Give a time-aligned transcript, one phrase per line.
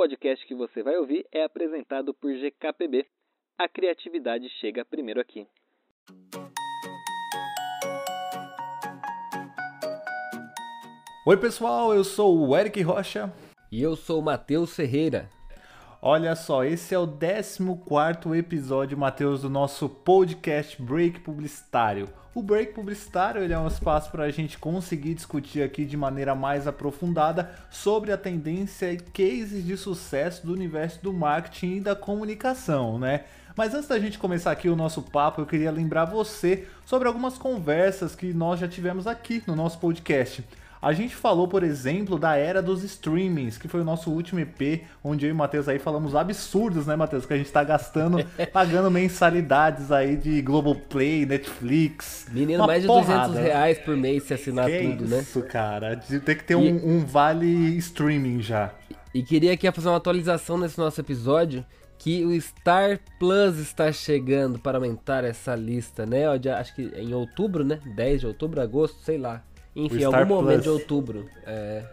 [0.00, 3.04] podcast que você vai ouvir é apresentado por GKPB.
[3.58, 5.46] A criatividade chega primeiro aqui.
[11.26, 13.30] Oi, pessoal, eu sou o Eric Rocha.
[13.70, 15.28] E eu sou o Matheus Ferreira.
[16.02, 22.08] Olha só, esse é o 14 episódio, Matheus, do nosso podcast Break Publicitário.
[22.34, 26.34] O Break Publicitário ele é um espaço para a gente conseguir discutir aqui de maneira
[26.34, 31.94] mais aprofundada sobre a tendência e cases de sucesso do universo do marketing e da
[31.94, 33.24] comunicação, né?
[33.54, 37.36] Mas antes da gente começar aqui o nosso papo, eu queria lembrar você sobre algumas
[37.36, 40.42] conversas que nós já tivemos aqui no nosso podcast.
[40.82, 44.84] A gente falou, por exemplo, da era dos streamings, que foi o nosso último EP,
[45.04, 47.26] onde eu e o Matheus aí falamos absurdos, né, Matheus?
[47.26, 48.18] Que a gente tá gastando,
[48.50, 52.26] pagando mensalidades aí de Globoplay, Netflix.
[52.32, 53.28] Menino, mais de porrada.
[53.28, 55.20] 200 reais por mês se assinar que tudo, isso, né?
[55.20, 55.96] Isso, cara.
[55.96, 56.56] Tem que ter e...
[56.56, 58.72] um, um vale streaming já.
[59.12, 61.64] E queria aqui fazer uma atualização nesse nosso episódio
[61.98, 66.24] que o Star Plus está chegando para aumentar essa lista, né?
[66.58, 67.78] Acho que em outubro, né?
[67.94, 69.42] 10 de outubro, agosto, sei lá.
[69.74, 71.26] Enfim, algum momento de outubro.
[71.46, 71.84] É.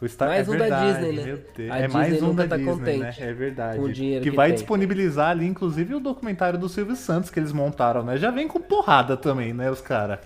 [0.00, 1.22] O Star, mais é um verdade, da Disney, né?
[1.22, 3.14] A é Disney mais um da tá Disney, contente né?
[3.18, 3.78] É verdade.
[3.78, 4.56] Com o dinheiro que, que vai tem.
[4.56, 8.18] disponibilizar ali, inclusive, o documentário do Silvio Santos que eles montaram, né?
[8.18, 10.18] Já vem com porrada também, né, os caras.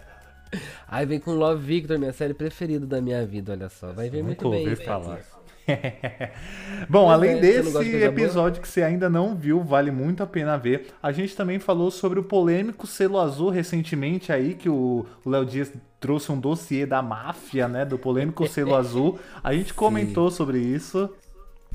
[0.88, 3.92] Aí vem com Love Victor, minha série preferida da minha vida, olha só.
[3.92, 4.69] Vai ver muito bem.
[4.69, 5.20] Ouvi falar.
[6.89, 10.56] Bom, Mas além é, desse episódio que você ainda não viu, vale muito a pena
[10.56, 10.89] ver.
[11.03, 15.72] A gente também falou sobre o polêmico selo azul recentemente aí, que o Léo Dias
[15.98, 17.84] trouxe um dossiê da máfia, né?
[17.84, 19.19] Do polêmico selo azul.
[19.42, 21.11] A gente comentou sobre isso.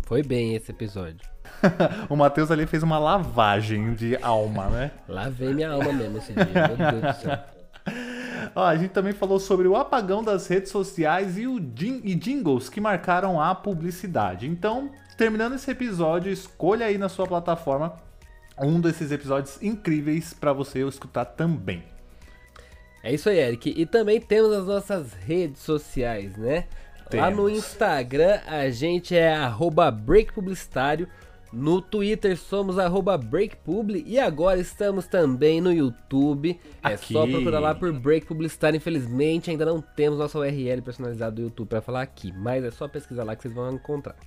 [0.04, 1.28] Foi bem esse episódio.
[2.10, 4.92] o Matheus ali fez uma lavagem de alma, né?
[5.08, 7.40] Lavei minha alma mesmo esse dia, meu Deus do céu.
[8.54, 12.14] Ó, a gente também falou sobre o apagão das redes sociais e, o jing e
[12.16, 14.48] jingles que marcaram a publicidade.
[14.48, 17.94] Então, terminando esse episódio, escolha aí na sua plataforma
[18.58, 21.84] um desses episódios incríveis para você escutar também.
[23.04, 23.74] É isso aí, Eric.
[23.76, 26.66] E também temos as nossas redes sociais, né?
[27.14, 29.32] Lá no Instagram a gente é
[29.92, 31.08] breakpublicitário.
[31.56, 32.76] No Twitter somos
[33.30, 36.60] breakpubli e agora estamos também no YouTube.
[36.84, 36.94] Aqui.
[36.94, 38.76] É só procurar lá por Break Publicitário.
[38.76, 42.90] Infelizmente ainda não temos nossa URL personalizada do YouTube para falar aqui, mas é só
[42.90, 44.18] pesquisar lá que vocês vão encontrar.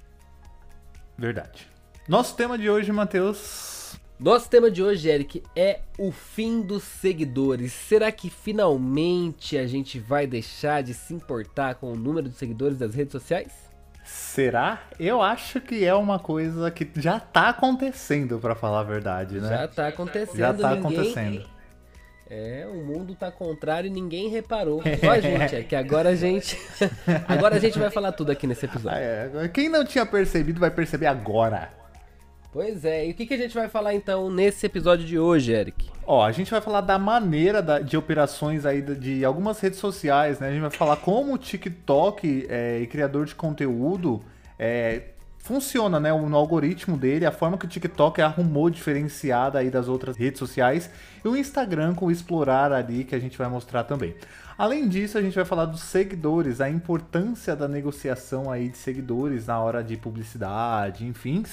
[1.18, 1.68] Verdade.
[2.08, 3.98] Nosso tema de hoje, Matheus.
[4.18, 7.74] Nosso tema de hoje, Eric, é o fim dos seguidores.
[7.74, 12.78] Será que finalmente a gente vai deixar de se importar com o número de seguidores
[12.78, 13.67] das redes sociais?
[14.08, 14.80] Será?
[14.98, 19.48] Eu acho que é uma coisa que já tá acontecendo, para falar a verdade, né?
[19.48, 20.38] Já tá acontecendo.
[20.38, 20.98] Já tá ninguém...
[20.98, 21.46] acontecendo.
[22.30, 24.82] É, o mundo tá contrário e ninguém reparou.
[25.00, 26.58] Só a gente, é que agora a gente.
[27.28, 28.98] agora a gente vai falar tudo aqui nesse episódio.
[28.98, 29.48] Ah, é.
[29.48, 31.70] Quem não tinha percebido vai perceber agora.
[32.50, 35.53] Pois é, e o que, que a gente vai falar então nesse episódio de hoje,
[35.53, 35.91] Eric?
[36.06, 39.78] Ó, a gente vai falar da maneira da, de operações aí de, de, algumas redes
[39.78, 40.48] sociais, né?
[40.48, 44.22] A gente vai falar como o TikTok é, e criador de conteúdo
[44.58, 46.10] é, funciona, né?
[46.10, 50.91] No algoritmo dele, a forma que o TikTok arrumou diferenciada aí das outras redes sociais
[51.22, 54.14] e o Instagram com o explorar ali que a gente vai mostrar também.
[54.56, 59.47] Além disso, a gente vai falar dos seguidores, a importância da negociação aí de seguidores
[59.47, 61.44] na hora de publicidade, enfim.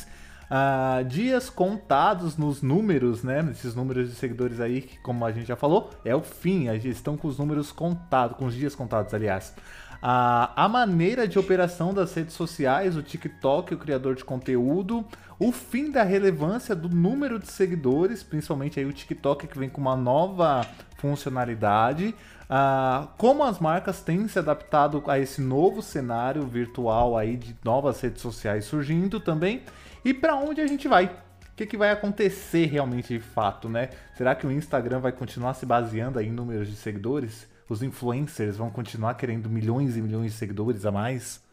[0.45, 3.47] Uh, dias contados nos números, né?
[3.51, 6.66] Esses números de seguidores aí, que como a gente já falou, é o fim.
[6.73, 9.53] Gente estão com os números contados, com os dias contados, aliás.
[9.95, 15.03] Uh, a maneira de operação das redes sociais, o TikTok, o criador de conteúdo,
[15.39, 19.81] o fim da relevância do número de seguidores, principalmente aí o TikTok que vem com
[19.81, 20.66] uma nova
[20.97, 22.13] funcionalidade.
[22.44, 28.00] Uh, como as marcas têm se adaptado a esse novo cenário virtual aí de novas
[28.00, 29.63] redes sociais surgindo também
[30.05, 31.05] e para onde a gente vai.
[31.07, 33.89] O que, que vai acontecer realmente de fato, né?
[34.16, 37.47] Será que o Instagram vai continuar se baseando em números de seguidores?
[37.67, 41.43] Os influencers vão continuar querendo milhões e milhões de seguidores a mais?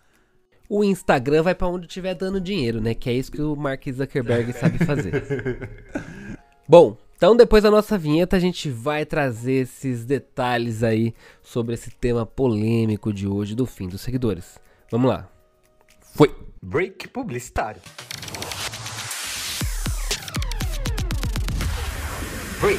[0.69, 2.95] O Instagram vai para onde tiver dando dinheiro, né?
[2.95, 5.71] Que é isso que o Mark Zuckerberg sabe fazer.
[6.69, 11.91] Bom, então depois da nossa vinheta a gente vai trazer esses detalhes aí sobre esse
[11.91, 14.59] tema polêmico de hoje do fim dos seguidores.
[14.91, 15.29] Vamos lá.
[16.15, 16.35] Foi.
[16.61, 17.81] Break publicitário.
[22.63, 22.79] Break.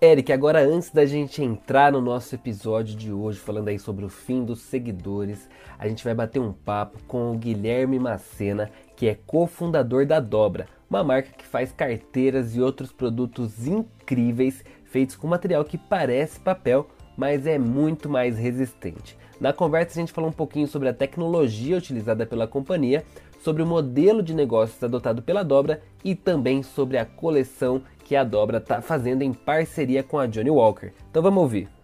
[0.00, 4.08] Eric, agora antes da gente entrar no nosso episódio de hoje, falando aí sobre o
[4.08, 9.14] fim dos seguidores, a gente vai bater um papo com o Guilherme Macena, que é
[9.26, 15.62] cofundador da Dobra, uma marca que faz carteiras e outros produtos incríveis feitos com material
[15.62, 16.88] que parece papel,
[17.18, 19.18] mas é muito mais resistente.
[19.38, 23.04] Na conversa a gente falou um pouquinho sobre a tecnologia utilizada pela companhia,
[23.46, 28.24] sobre o modelo de negócios adotado pela Dobra e também sobre a coleção que a
[28.24, 30.92] Dobra está fazendo em parceria com a Johnny Walker.
[31.08, 31.75] Então vamos ouvir.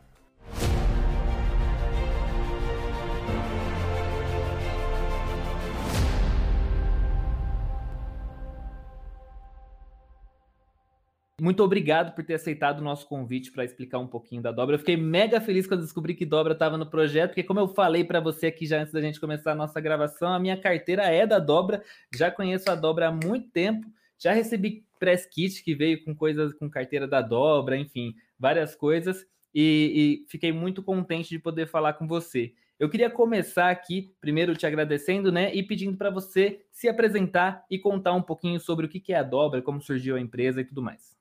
[11.43, 14.77] Muito obrigado por ter aceitado o nosso convite para explicar um pouquinho da Dobra.
[14.77, 18.05] Eu fiquei mega feliz quando descobri que Dobra estava no projeto, porque como eu falei
[18.05, 21.27] para você aqui já antes da gente começar a nossa gravação, a minha carteira é
[21.27, 21.83] da Dobra.
[22.17, 23.85] Já conheço a Dobra há muito tempo.
[24.17, 29.27] Já recebi press kit que veio com coisas com carteira da Dobra, enfim, várias coisas.
[29.53, 32.53] E, e fiquei muito contente de poder falar com você.
[32.79, 37.81] Eu queria começar aqui, primeiro te agradecendo, né, e pedindo para você se apresentar e
[37.81, 40.81] contar um pouquinho sobre o que é a Dobra, como surgiu a empresa e tudo
[40.81, 41.12] mais.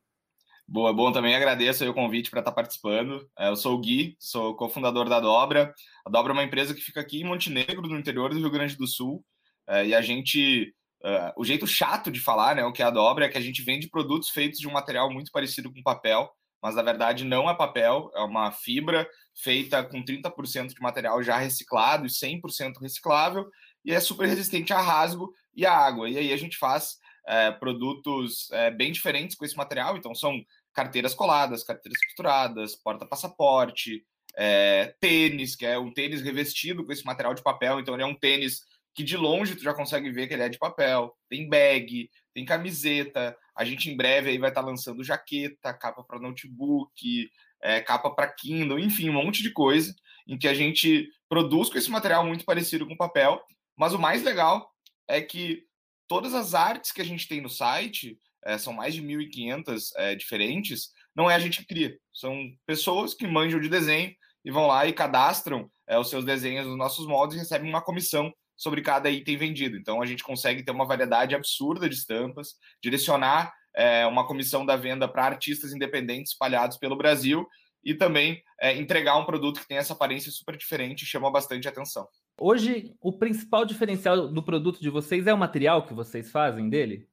[0.68, 3.30] Boa, bom, também agradeço o convite para estar tá participando.
[3.38, 5.74] É, eu sou o Gui, sou cofundador da Dobra.
[6.06, 8.78] A Dobra é uma empresa que fica aqui em Montenegro, no interior do Rio Grande
[8.78, 9.24] do Sul.
[9.68, 10.74] É, e a gente,
[11.04, 13.42] uh, o jeito chato de falar, né, o que é a Dobra, é que a
[13.42, 16.32] gente vende produtos feitos de um material muito parecido com papel,
[16.62, 21.38] mas na verdade não é papel, é uma fibra feita com 30% de material já
[21.38, 23.50] reciclado e 100% reciclável,
[23.84, 26.10] e é super resistente a rasgo e a água.
[26.10, 30.42] E aí a gente faz é, produtos é, bem diferentes com esse material, então são
[30.74, 34.04] carteiras coladas, carteiras costuradas, porta-passaporte,
[34.36, 38.06] é, tênis, que é um tênis revestido com esse material de papel, então ele é
[38.06, 38.62] um tênis
[38.94, 41.16] que de longe tu já consegue ver que ele é de papel.
[41.30, 43.36] Tem bag, tem camiseta.
[43.56, 47.30] A gente em breve aí vai estar tá lançando jaqueta, capa para notebook,
[47.62, 49.94] é, capa para Kindle, enfim, um monte de coisa
[50.28, 53.42] em que a gente produz com esse material muito parecido com papel.
[53.78, 54.70] Mas o mais legal
[55.08, 55.64] é que
[56.12, 60.14] todas as artes que a gente tem no site, é, são mais de 1.500 é,
[60.14, 61.98] diferentes, não é a gente que cria.
[62.14, 62.36] São
[62.66, 64.14] pessoas que manjam de desenho
[64.44, 67.82] e vão lá e cadastram é, os seus desenhos nos nossos moldes e recebem uma
[67.82, 69.78] comissão sobre cada item vendido.
[69.78, 74.76] Então a gente consegue ter uma variedade absurda de estampas, direcionar é, uma comissão da
[74.76, 77.48] venda para artistas independentes espalhados pelo Brasil
[77.86, 81.70] e também é, entregar um produto que tem essa aparência super diferente e chama bastante
[81.70, 82.06] atenção.
[82.44, 87.08] Hoje, o principal diferencial do produto de vocês é o material que vocês fazem dele?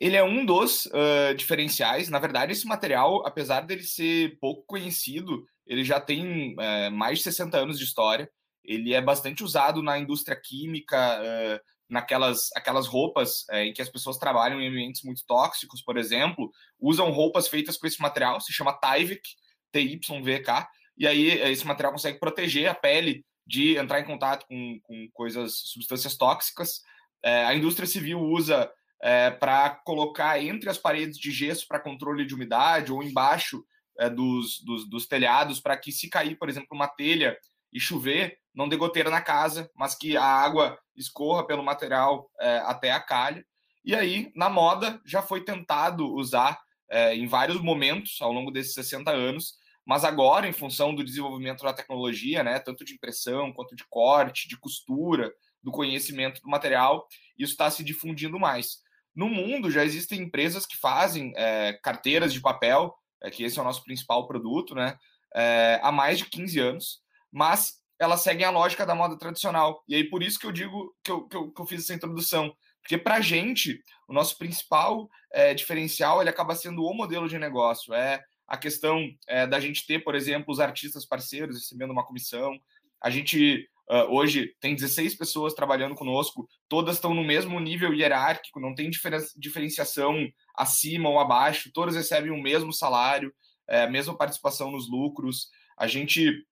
[0.00, 2.08] Ele é um dos uh, diferenciais.
[2.08, 7.24] Na verdade, esse material, apesar dele ser pouco conhecido, ele já tem uh, mais de
[7.26, 8.28] 60 anos de história.
[8.64, 14.18] Ele é bastante usado na indústria química, uh, naquelas aquelas roupas em que as pessoas
[14.18, 18.72] trabalham em ambientes muito tóxicos, por exemplo, usam roupas feitas com esse material, se chama
[18.72, 19.22] Tyvek,
[19.70, 25.08] T-Y-V-K, e aí esse material consegue proteger a pele de entrar em contato com, com
[25.12, 26.82] coisas, substâncias tóxicas.
[27.22, 28.70] a indústria civil usa
[29.00, 33.64] é, para colocar entre as paredes de gesso para controle de umidade ou embaixo
[33.98, 37.36] é, dos, dos, dos, telhados para que se cair, por exemplo, uma telha
[37.72, 42.58] e chover, não dê goteira na casa, mas que a água escorra pelo material é,
[42.58, 43.44] até a calha.
[43.84, 46.58] E aí, na moda, já foi tentado usar
[46.90, 49.54] é, em vários momentos ao longo desses 60 anos,
[49.86, 54.48] mas agora, em função do desenvolvimento da tecnologia, né, tanto de impressão quanto de corte,
[54.48, 57.06] de costura, do conhecimento do material,
[57.38, 58.78] isso está se difundindo mais.
[59.14, 63.62] No mundo já existem empresas que fazem é, carteiras de papel, é, que esse é
[63.62, 64.96] o nosso principal produto, né?
[65.34, 67.00] É, há mais de 15 anos,
[67.32, 69.82] mas elas seguem a lógica da moda tradicional.
[69.88, 71.94] E aí por isso que eu digo que eu, que eu, que eu fiz essa
[71.94, 72.54] introdução.
[72.82, 77.38] Porque para a gente, o nosso principal é, diferencial ele acaba sendo o modelo de
[77.38, 77.94] negócio.
[77.94, 82.58] É a questão é, da gente ter, por exemplo, os artistas parceiros recebendo uma comissão.
[83.00, 88.58] A gente Uh, hoje tem 16 pessoas trabalhando conosco, todas estão no mesmo nível hierárquico,
[88.58, 88.90] não tem
[89.36, 93.32] diferenciação acima ou abaixo, todas recebem o mesmo salário,
[93.68, 95.50] é, a mesma participação nos lucros.
[95.78, 96.44] A gente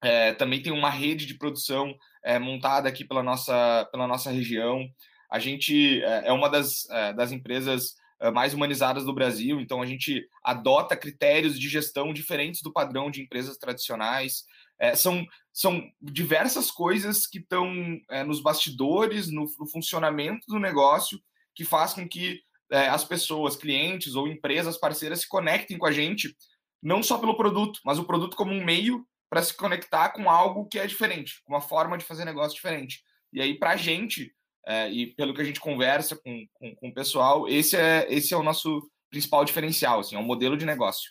[0.00, 1.92] é, também tem uma rede de produção
[2.40, 4.86] montada aqui pela nossa, pela nossa região.
[5.32, 7.94] A gente é, uma das, das empresas
[8.32, 13.22] mais humanizadas do Brasil, então a gente adota critérios de gestão diferentes do padrão de
[13.22, 14.44] empresas tradicionais.
[14.78, 17.72] É, são, são diversas coisas que estão
[18.10, 21.20] é, nos bastidores, no, no, funcionamento do negócio,
[21.54, 25.92] que faz com que é, as pessoas, clientes ou empresas parceiras se conectem com a
[25.92, 26.36] gente,
[26.82, 30.66] não só pelo produto, mas o produto como um meio para se conectar com algo
[30.66, 33.02] que é diferente, uma forma de fazer negócio diferente.
[33.32, 34.32] E aí, para a gente,
[34.68, 38.34] é, e pelo que a gente conversa com, com, com, o pessoal, esse é, esse
[38.34, 41.10] é o nosso principal diferencial, assim, é um modelo de negócio.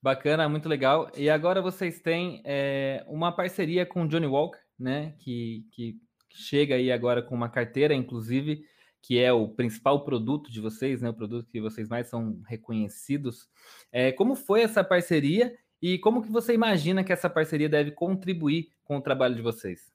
[0.00, 1.10] Bacana, muito legal.
[1.16, 5.14] E agora vocês têm é, uma parceria com o Johnny Walker, né?
[5.18, 5.96] Que, que
[6.30, 8.64] chega aí agora com uma carteira, inclusive,
[9.00, 11.10] que é o principal produto de vocês, né?
[11.10, 13.48] O produto que vocês mais são reconhecidos.
[13.90, 18.68] É, como foi essa parceria E como que você imagina que essa parceria deve contribuir
[18.84, 19.91] com o trabalho de vocês?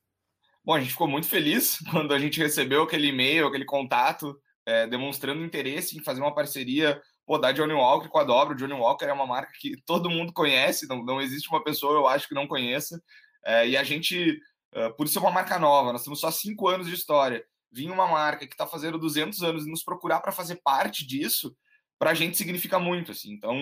[0.68, 4.86] Bom, a gente ficou muito feliz quando a gente recebeu aquele e-mail, aquele contato, é,
[4.86, 8.54] demonstrando interesse em fazer uma parceria pô, da Johnny Walker com a Dobra.
[8.54, 11.94] O Johnny Walker é uma marca que todo mundo conhece, não, não existe uma pessoa,
[11.94, 13.02] eu acho, que não conheça.
[13.46, 14.42] É, e a gente,
[14.76, 17.46] uh, por isso é uma marca nova, nós temos só cinco anos de história.
[17.72, 21.56] Vinha uma marca que está fazendo 200 anos e nos procurar para fazer parte disso,
[21.98, 23.14] para a gente significa muito.
[23.14, 23.32] Assim.
[23.32, 23.58] Então,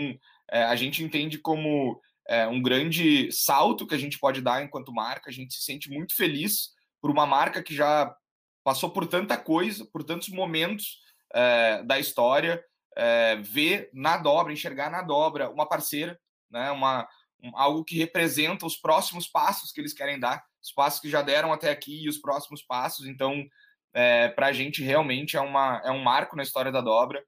[0.49, 4.91] é, a gente entende como é, um grande salto que a gente pode dar enquanto
[4.91, 5.29] marca.
[5.29, 6.73] A gente se sente muito feliz
[7.05, 8.17] por uma marca que já
[8.63, 12.65] passou por tanta coisa, por tantos momentos é, da história,
[12.97, 16.19] é, ver na dobra, enxergar na dobra uma parceira,
[16.49, 17.07] né, uma,
[17.43, 21.21] um, algo que representa os próximos passos que eles querem dar, os passos que já
[21.21, 23.05] deram até aqui e os próximos passos.
[23.05, 23.45] Então,
[23.93, 27.23] é, para a gente realmente é, uma, é um marco na história da dobra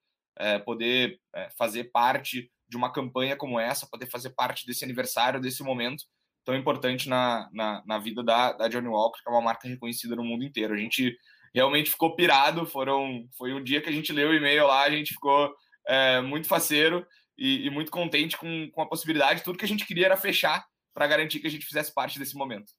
[0.66, 1.20] poder
[1.58, 6.04] fazer parte de uma campanha como essa, poder fazer parte desse aniversário, desse momento
[6.48, 10.16] tão importante na, na, na, vida da, da Johnny Walker, que é uma marca reconhecida
[10.16, 10.74] no mundo inteiro.
[10.74, 11.18] A gente
[11.54, 14.90] realmente ficou pirado, foram, foi um dia que a gente leu o e-mail lá, a
[14.90, 15.54] gente ficou
[15.86, 17.06] é, muito faceiro
[17.38, 20.66] e, e, muito contente com, com a possibilidade, tudo que a gente queria era fechar
[20.94, 22.72] para garantir que a gente fizesse parte desse momento.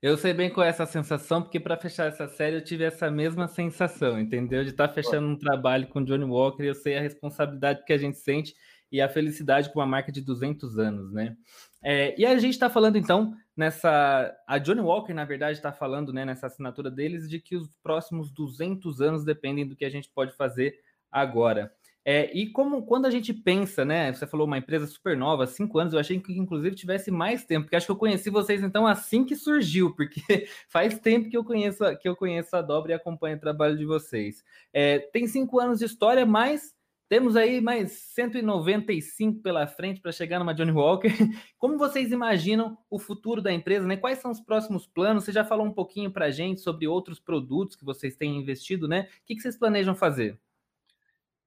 [0.00, 3.10] Eu sei bem qual é essa sensação, porque para fechar essa série eu tive essa
[3.10, 4.62] mesma sensação, entendeu?
[4.62, 7.98] De estar tá fechando um trabalho com Johnny Walker, eu sei a responsabilidade que a
[7.98, 8.54] gente sente
[8.92, 11.34] e a felicidade com uma marca de 200 anos, né?
[11.82, 14.34] É, e a gente está falando então nessa.
[14.46, 18.30] A Johnny Walker, na verdade, está falando né, nessa assinatura deles de que os próximos
[18.30, 20.78] 200 anos dependem do que a gente pode fazer
[21.10, 21.72] agora.
[22.04, 24.12] É, e como quando a gente pensa, né?
[24.12, 27.64] Você falou uma empresa super nova, cinco anos, eu achei que inclusive tivesse mais tempo,
[27.64, 31.44] porque acho que eu conheci vocês então assim que surgiu, porque faz tempo que eu
[31.44, 34.42] conheço que eu conheço a Dobra e acompanho o trabalho de vocês.
[34.72, 36.74] É, tem cinco anos de história, mas
[37.12, 41.10] temos aí mais 195 pela frente para chegar numa Johnny Walker.
[41.58, 43.86] Como vocês imaginam o futuro da empresa?
[43.86, 43.98] Né?
[43.98, 45.24] Quais são os próximos planos?
[45.24, 48.88] Você já falou um pouquinho para a gente sobre outros produtos que vocês têm investido,
[48.88, 49.10] né?
[49.20, 50.40] O que, vocês planejam fazer?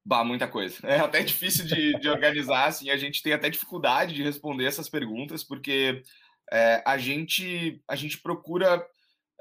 [0.05, 0.77] Bah, muita coisa.
[0.84, 4.88] É até difícil de, de organizar, assim, a gente tem até dificuldade de responder essas
[4.88, 6.03] perguntas, porque
[6.53, 8.86] é, a, gente, a gente procura,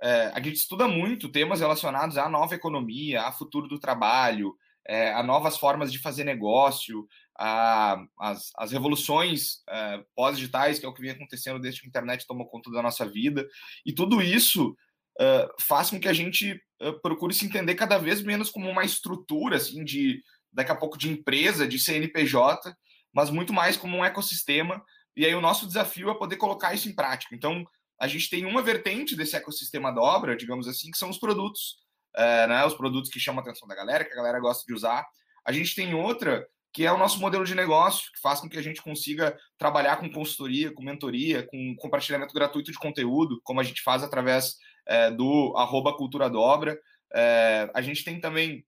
[0.02, 5.12] é, a gente estuda muito temas relacionados à nova economia, a futuro do trabalho, é,
[5.12, 7.06] a novas formas de fazer negócio,
[7.38, 11.88] a, as, as revoluções é, pós-digitais, que é o que vem acontecendo desde que a
[11.88, 13.46] internet tomou conta da nossa vida.
[13.84, 14.76] E tudo isso
[15.20, 16.60] é, faz com que a gente
[17.02, 20.22] procure se entender cada vez menos como uma estrutura, assim, de
[20.52, 22.76] daqui a pouco de empresa, de CNPJ,
[23.12, 24.82] mas muito mais como um ecossistema.
[25.16, 27.34] E aí o nosso desafio é poder colocar isso em prática.
[27.34, 27.64] Então,
[28.00, 31.83] a gente tem uma vertente desse ecossistema da obra, digamos assim, que são os produtos
[32.16, 34.72] é, né, os produtos que chamam a atenção da galera, que a galera gosta de
[34.72, 35.06] usar.
[35.44, 38.58] A gente tem outra que é o nosso modelo de negócio, que faz com que
[38.58, 43.62] a gente consiga trabalhar com consultoria, com mentoria, com compartilhamento gratuito de conteúdo, como a
[43.62, 46.76] gente faz através é, do arroba cultura dobra.
[47.14, 48.66] É, a gente tem também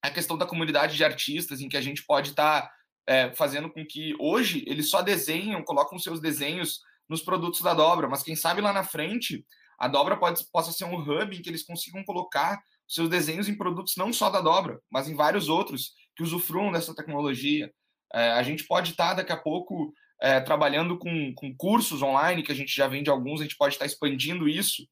[0.00, 2.72] a questão da comunidade de artistas, em que a gente pode estar tá,
[3.06, 8.08] é, fazendo com que hoje eles só desenham, colocam seus desenhos nos produtos da dobra,
[8.08, 9.44] mas quem sabe lá na frente
[9.78, 13.56] a dobra pode, possa ser um hub em que eles consigam colocar seus desenhos em
[13.56, 17.72] produtos não só da dobra, mas em vários outros que usufruam dessa tecnologia.
[18.12, 22.42] É, a gente pode estar tá, daqui a pouco é, trabalhando com, com cursos online,
[22.42, 24.86] que a gente já vende alguns, a gente pode estar tá expandindo isso.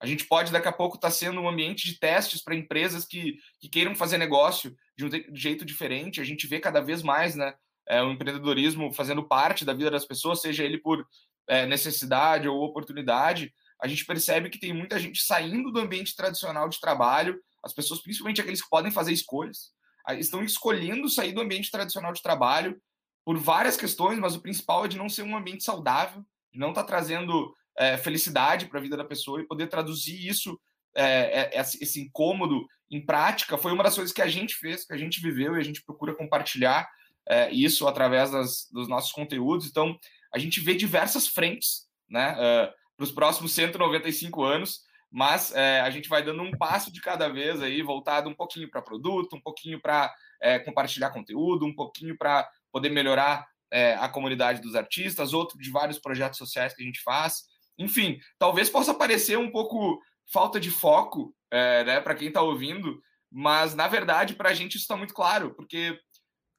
[0.00, 3.04] A gente pode daqui a pouco estar tá sendo um ambiente de testes para empresas
[3.04, 6.20] que, que queiram fazer negócio de um jeito diferente.
[6.20, 7.54] A gente vê cada vez mais né,
[7.88, 11.06] é, o empreendedorismo fazendo parte da vida das pessoas, seja ele por
[11.46, 16.68] é, necessidade ou oportunidade a gente percebe que tem muita gente saindo do ambiente tradicional
[16.68, 19.72] de trabalho, as pessoas, principalmente aqueles que podem fazer escolhas,
[20.18, 22.80] estão escolhendo sair do ambiente tradicional de trabalho
[23.24, 26.68] por várias questões, mas o principal é de não ser um ambiente saudável, de não
[26.70, 30.60] estar tá trazendo é, felicidade para a vida da pessoa e poder traduzir isso,
[30.94, 34.92] é, é, esse incômodo em prática, foi uma das coisas que a gente fez, que
[34.92, 36.88] a gente viveu e a gente procura compartilhar
[37.28, 39.66] é, isso através das, dos nossos conteúdos.
[39.66, 39.98] Então,
[40.32, 42.34] a gente vê diversas frentes, né?
[42.34, 44.80] Uh, para os próximos 195 anos,
[45.10, 48.70] mas é, a gente vai dando um passo de cada vez aí, voltado um pouquinho
[48.70, 54.08] para produto, um pouquinho para é, compartilhar conteúdo, um pouquinho para poder melhorar é, a
[54.08, 57.44] comunidade dos artistas, outro de vários projetos sociais que a gente faz.
[57.78, 60.00] Enfim, talvez possa parecer um pouco
[60.32, 62.98] falta de foco é, né, para quem está ouvindo,
[63.30, 65.98] mas na verdade para a gente isso está muito claro, porque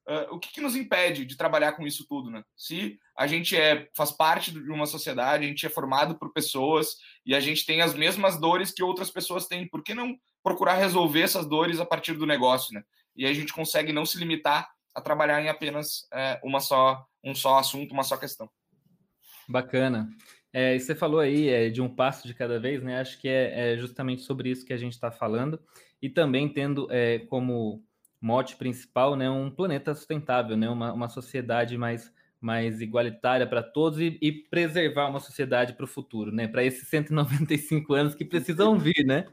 [0.05, 2.43] Uh, o que, que, nos impede de trabalhar com isso tudo, né?
[2.57, 6.97] Se a gente é, faz parte de uma sociedade, a gente é formado por pessoas
[7.25, 10.73] e a gente tem as mesmas dores que outras pessoas têm, por que não procurar
[10.73, 12.83] resolver essas dores a partir do negócio, né?
[13.15, 17.33] E a gente consegue não se limitar a trabalhar em apenas é, uma só, um
[17.33, 18.49] só assunto, uma só questão.
[19.47, 20.09] Bacana.
[20.51, 22.99] É, você falou aí é, de um passo de cada vez, né?
[22.99, 25.59] Acho que é, é justamente sobre isso que a gente está falando.
[26.01, 27.83] E também tendo é, como
[28.23, 30.69] mote principal né, um planeta sustentável, né?
[30.69, 35.87] uma, uma sociedade mais, mais igualitária para todos e, e, preservar uma sociedade para o
[35.87, 36.47] futuro, né?
[36.47, 39.27] Para esses 195 anos que precisam vir, né?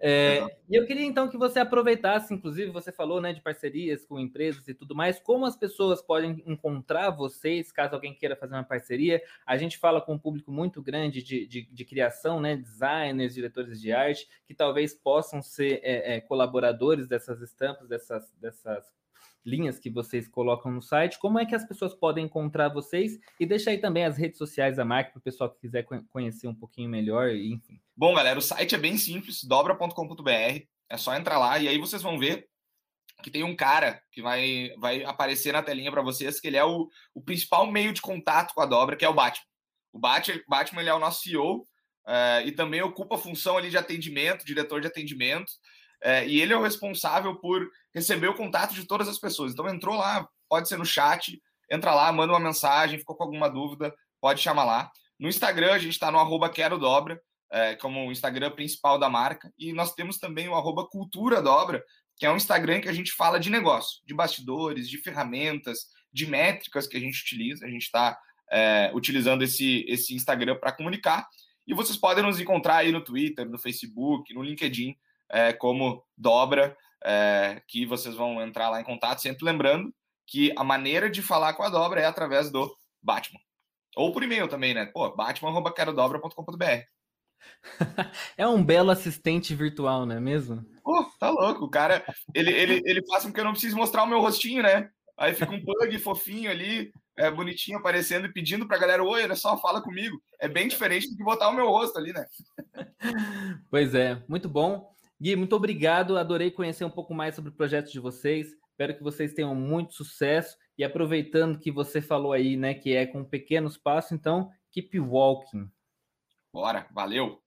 [0.00, 4.18] É, e eu queria então que você aproveitasse, inclusive, você falou né, de parcerias com
[4.18, 8.64] empresas e tudo mais, como as pessoas podem encontrar vocês, caso alguém queira fazer uma
[8.64, 9.20] parceria.
[9.44, 13.80] A gente fala com um público muito grande de, de, de criação, né, designers, diretores
[13.80, 18.97] de arte, que talvez possam ser é, é, colaboradores dessas estampas, dessas, dessas
[19.48, 21.18] linhas que vocês colocam no site.
[21.18, 23.18] Como é que as pessoas podem encontrar vocês?
[23.40, 26.46] E deixa aí também as redes sociais da marca para o pessoal que quiser conhecer
[26.46, 27.80] um pouquinho melhor, enfim.
[27.96, 30.62] Bom, galera, o site é bem simples, dobra.com.br.
[30.90, 32.46] É só entrar lá e aí vocês vão ver
[33.22, 36.64] que tem um cara que vai, vai aparecer na telinha para vocês, que ele é
[36.64, 39.44] o, o principal meio de contato com a dobra, que é o Batman.
[39.92, 41.66] O Batman, ele é o nosso CEO uh,
[42.06, 45.50] eh, e também ocupa a função ali de atendimento, diretor de atendimento.
[46.02, 49.52] É, e ele é o responsável por receber o contato de todas as pessoas.
[49.52, 51.40] Então entrou lá, pode ser no chat,
[51.70, 54.90] entra lá, manda uma mensagem, ficou com alguma dúvida, pode chamar lá.
[55.18, 59.08] No Instagram, a gente está no arroba Quero Dobra, é, como o Instagram principal da
[59.08, 59.52] marca.
[59.58, 61.82] E nós temos também o arroba Cultura Dobra,
[62.16, 66.26] que é um Instagram que a gente fala de negócio, de bastidores, de ferramentas, de
[66.26, 67.66] métricas que a gente utiliza.
[67.66, 68.18] A gente está
[68.50, 71.26] é, utilizando esse, esse Instagram para comunicar.
[71.66, 74.96] E vocês podem nos encontrar aí no Twitter, no Facebook, no LinkedIn,
[75.30, 79.92] é, como dobra, é, que vocês vão entrar lá em contato, sempre lembrando
[80.26, 82.70] que a maneira de falar com a dobra é através do
[83.02, 83.40] Batman.
[83.96, 84.86] Ou por e-mail também, né?
[84.86, 86.82] Pô, batman.querodobra.com.br.
[88.36, 90.64] é um belo assistente virtual, não é mesmo?
[90.82, 91.64] Pô, tá louco.
[91.64, 92.04] O cara,
[92.34, 94.90] ele, ele, ele faz com que eu não precise mostrar o meu rostinho, né?
[95.16, 99.34] Aí fica um bug fofinho ali, é, bonitinho aparecendo e pedindo pra galera: Oi, olha
[99.34, 100.20] só, fala comigo.
[100.38, 102.24] É bem diferente do que botar o meu rosto ali, né?
[103.70, 104.94] Pois é, muito bom.
[105.20, 106.16] Gui, muito obrigado.
[106.16, 108.52] Adorei conhecer um pouco mais sobre o projeto de vocês.
[108.70, 110.56] Espero que vocês tenham muito sucesso.
[110.78, 115.68] E aproveitando que você falou aí, né, que é com pequenos passos, então, keep walking.
[116.52, 117.40] Bora, valeu.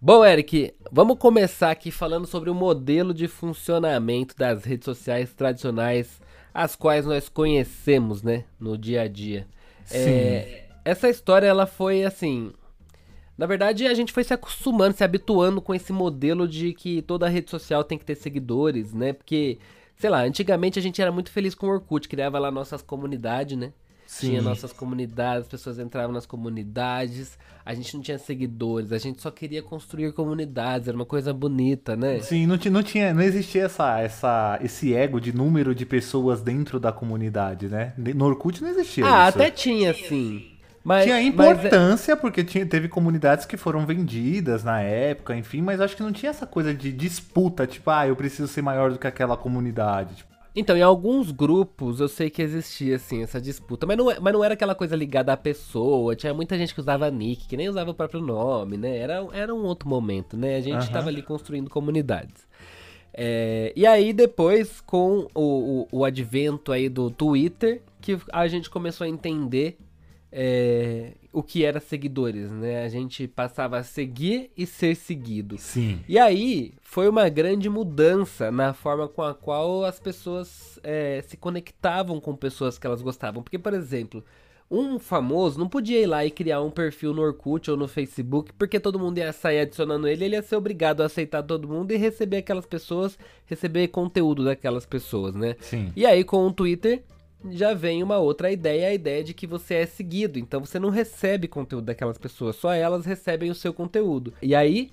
[0.00, 6.22] Bom, Eric, vamos começar aqui falando sobre o modelo de funcionamento das redes sociais tradicionais,
[6.54, 9.46] as quais nós conhecemos, né, no dia a dia.
[9.84, 9.98] Sim.
[9.98, 12.50] É, essa história ela foi assim.
[13.36, 17.28] Na verdade, a gente foi se acostumando, se habituando com esse modelo de que toda
[17.28, 19.12] rede social tem que ter seguidores, né?
[19.12, 19.58] Porque,
[19.96, 23.56] sei lá, antigamente a gente era muito feliz com o Orkut, criava lá nossas comunidades,
[23.56, 23.72] né?
[24.06, 24.30] Sim.
[24.30, 29.20] Tinha nossas comunidades, as pessoas entravam nas comunidades, a gente não tinha seguidores, a gente
[29.20, 32.18] só queria construir comunidades, era uma coisa bonita, né?
[32.20, 36.80] Sim, não, não tinha, não existia essa, essa, esse ego de número de pessoas dentro
[36.80, 37.92] da comunidade, né?
[37.98, 39.38] No Orkut não existia ah, isso.
[39.38, 40.57] até tinha, sim.
[40.88, 42.20] Mas, tinha importância, mas...
[42.22, 46.30] porque tinha, teve comunidades que foram vendidas na época, enfim, mas acho que não tinha
[46.30, 50.14] essa coisa de disputa, tipo, ah, eu preciso ser maior do que aquela comunidade.
[50.14, 50.32] Tipo.
[50.56, 54.32] Então, em alguns grupos eu sei que existia, assim, essa disputa, mas não, é, mas
[54.32, 57.68] não era aquela coisa ligada à pessoa, tinha muita gente que usava nick, que nem
[57.68, 58.96] usava o próprio nome, né?
[58.96, 60.56] Era, era um outro momento, né?
[60.56, 61.08] A gente estava uhum.
[61.08, 62.48] ali construindo comunidades.
[63.12, 68.70] É, e aí depois, com o, o, o advento aí do Twitter, que a gente
[68.70, 69.76] começou a entender
[70.30, 72.84] é, o que era seguidores, né?
[72.84, 75.56] A gente passava a seguir e ser seguido.
[75.58, 76.00] Sim.
[76.08, 81.36] E aí foi uma grande mudança na forma com a qual as pessoas é, se
[81.36, 83.42] conectavam com pessoas que elas gostavam.
[83.42, 84.22] Porque, por exemplo,
[84.70, 88.52] um famoso não podia ir lá e criar um perfil no Orkut ou no Facebook,
[88.52, 91.90] porque todo mundo ia sair adicionando ele, ele ia ser obrigado a aceitar todo mundo
[91.92, 95.56] e receber aquelas pessoas, receber conteúdo daquelas pessoas, né?
[95.60, 95.90] Sim.
[95.96, 97.02] E aí com o Twitter
[97.50, 100.90] já vem uma outra ideia, a ideia de que você é seguido, então você não
[100.90, 104.32] recebe conteúdo daquelas pessoas, só elas recebem o seu conteúdo.
[104.42, 104.90] E aí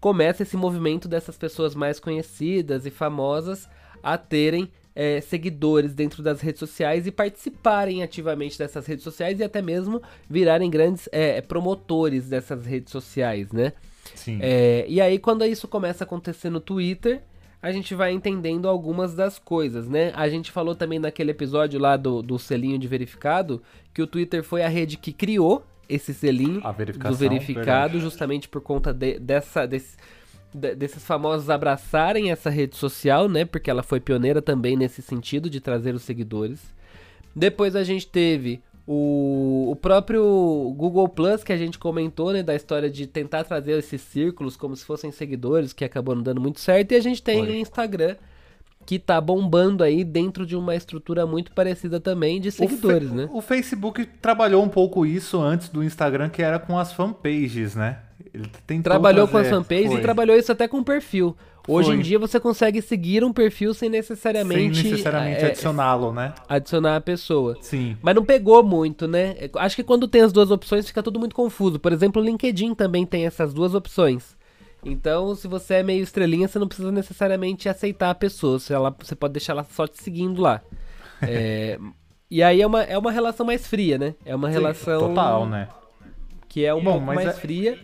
[0.00, 3.68] começa esse movimento dessas pessoas mais conhecidas e famosas
[4.02, 9.44] a terem é, seguidores dentro das redes sociais e participarem ativamente dessas redes sociais e
[9.44, 13.72] até mesmo virarem grandes é, promotores dessas redes sociais, né?
[14.14, 14.38] Sim.
[14.42, 17.22] É, e aí quando isso começa a acontecer no Twitter,
[17.62, 20.12] a gente vai entendendo algumas das coisas, né?
[20.16, 23.62] A gente falou também naquele episódio lá do, do selinho de verificado
[23.94, 28.00] que o Twitter foi a rede que criou esse selinho do verificado, verdade.
[28.00, 29.96] justamente por conta de, dessa, desse,
[30.52, 33.44] de, desses famosos abraçarem essa rede social, né?
[33.44, 36.60] Porque ela foi pioneira também nesse sentido de trazer os seguidores.
[37.34, 42.54] Depois a gente teve o, o próprio Google Plus que a gente comentou, né, da
[42.54, 46.60] história de tentar trazer esses círculos como se fossem seguidores, que acabou não dando muito
[46.60, 46.92] certo.
[46.92, 48.16] E a gente tem o Instagram,
[48.84, 53.28] que tá bombando aí dentro de uma estrutura muito parecida também de seguidores, o né?
[53.32, 57.98] O Facebook trabalhou um pouco isso antes do Instagram, que era com as fanpages, né?
[58.34, 59.98] Ele trabalhou com as fanpages foi.
[59.98, 61.36] e trabalhou isso até com o perfil.
[61.68, 61.96] Hoje Foi.
[61.96, 66.34] em dia você consegue seguir um perfil sem necessariamente, Sem necessariamente é, adicioná-lo, né?
[66.48, 67.56] adicionar a pessoa.
[67.60, 67.96] Sim.
[68.02, 69.36] Mas não pegou muito, né?
[69.56, 71.78] Acho que quando tem as duas opções fica tudo muito confuso.
[71.78, 74.36] Por exemplo, o LinkedIn também tem essas duas opções.
[74.84, 78.58] Então, se você é meio estrelinha, você não precisa necessariamente aceitar a pessoa.
[78.58, 80.60] Você, ela, você pode deixar ela só te seguindo lá.
[81.24, 81.78] É,
[82.28, 84.16] e aí é uma, é uma relação mais fria, né?
[84.24, 85.68] É uma relação Total, né?
[86.48, 87.78] que é um Bom, pouco mais é- fria.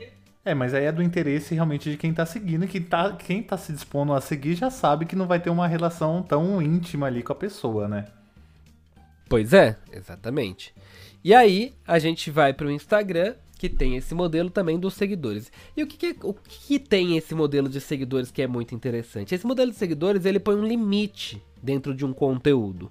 [0.49, 2.65] É, mas aí é do interesse realmente de quem tá seguindo.
[2.65, 5.51] E quem tá, quem tá se dispondo a seguir já sabe que não vai ter
[5.51, 8.07] uma relação tão íntima ali com a pessoa, né?
[9.29, 10.75] Pois é, exatamente.
[11.23, 15.53] E aí a gente vai para o Instagram, que tem esse modelo também dos seguidores.
[15.77, 18.75] E o que, que- o que que tem esse modelo de seguidores que é muito
[18.75, 19.35] interessante?
[19.35, 22.91] Esse modelo de seguidores ele põe um limite dentro de um conteúdo.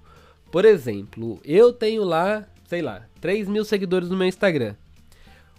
[0.52, 4.76] Por exemplo, eu tenho lá, sei lá, 3 mil seguidores no meu Instagram.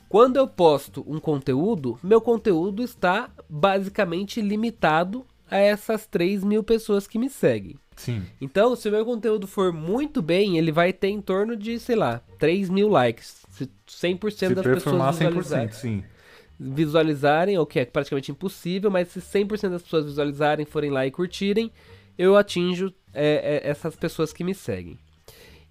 [0.10, 7.06] Quando eu posto um conteúdo, meu conteúdo está basicamente limitado a essas 3 mil pessoas
[7.08, 7.78] que me seguem.
[7.95, 8.24] Sim.
[8.41, 11.95] Então, se o meu conteúdo for muito bem, ele vai ter em torno de, sei
[11.95, 13.45] lá, 3 mil likes.
[13.50, 16.04] Se 100% Se das pessoas 100%, visualizarem, sim.
[16.60, 21.12] visualizarem, o que é praticamente impossível, mas se 100% das pessoas visualizarem, forem lá e
[21.12, 21.72] curtirem,
[22.17, 24.98] eu atinjo é, é, essas pessoas que me seguem.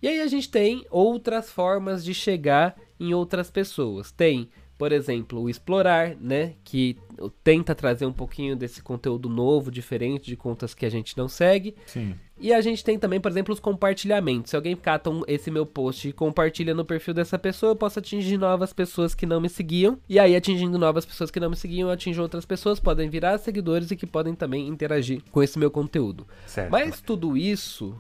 [0.01, 4.11] E aí a gente tem outras formas de chegar em outras pessoas.
[4.13, 6.97] Tem, por exemplo, o explorar, né, que
[7.43, 11.75] tenta trazer um pouquinho desse conteúdo novo, diferente de contas que a gente não segue.
[11.87, 12.15] Sim.
[12.41, 14.51] E a gente tem também, por exemplo, os compartilhamentos.
[14.51, 17.99] Se alguém cata um- esse meu post e compartilha no perfil dessa pessoa, eu posso
[17.99, 19.99] atingir novas pessoas que não me seguiam.
[20.09, 23.39] E aí, atingindo novas pessoas que não me seguiam, eu atinjo outras pessoas, podem virar
[23.39, 26.25] seguidores e que podem também interagir com esse meu conteúdo.
[26.47, 26.71] Certo.
[26.71, 27.97] Mas tudo isso,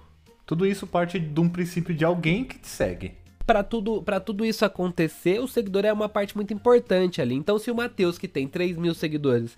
[0.47, 3.13] Tudo isso parte de um princípio de alguém que te segue.
[3.49, 7.35] Para tudo, pra tudo isso acontecer, o seguidor é uma parte muito importante ali.
[7.35, 9.57] Então, se o Matheus, que tem 3 mil seguidores,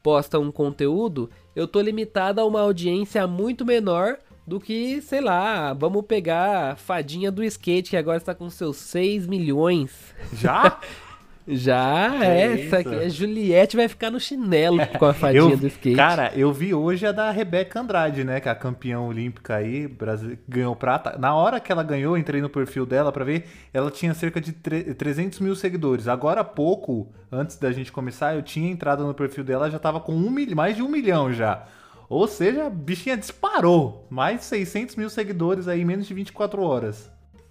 [0.00, 5.72] posta um conteúdo, eu tô limitado a uma audiência muito menor do que, sei lá,
[5.72, 10.14] vamos pegar a fadinha do skate, que agora está com seus 6 milhões.
[10.34, 10.78] Já?
[11.46, 12.88] Já, Que essa isso?
[12.88, 15.96] aqui, a Juliette vai ficar no chinelo com a fadinha eu, do skate.
[15.96, 18.40] Cara, eu vi hoje a da Rebeca Andrade, né?
[18.40, 21.18] Que é a campeã olímpica aí, Brasil, ganhou prata.
[21.18, 24.40] Na hora que ela ganhou, eu entrei no perfil dela pra ver, ela tinha cerca
[24.40, 26.06] de tre- 300 mil seguidores.
[26.06, 29.98] Agora há pouco, antes da gente começar, eu tinha entrado no perfil dela, já tava
[30.00, 31.64] com um mil, mais de um milhão já.
[32.08, 34.06] Ou seja, a bichinha disparou.
[34.10, 37.10] Mais de 600 mil seguidores aí em menos de 24 horas.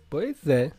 [0.09, 0.71] Pois é.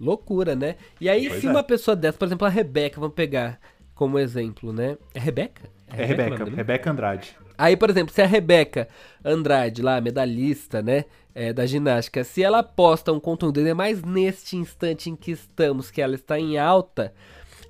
[0.00, 0.76] Loucura, né?
[1.00, 1.50] E aí, Pois se é.
[1.50, 3.58] uma pessoa dessa, por exemplo, a Rebeca, vamos pegar
[3.94, 4.96] como exemplo, né?
[5.14, 5.62] É Rebeca?
[5.88, 6.56] É o nome Rebeca, dela?
[6.56, 7.36] Rebeca Andrade.
[7.56, 8.88] Aí, por exemplo, se a Rebeca
[9.24, 14.56] Andrade, lá, medalhista, né, é, da ginástica, se ela posta um conteúdo, ainda mais neste
[14.56, 17.12] instante em que estamos, que ela está em alta,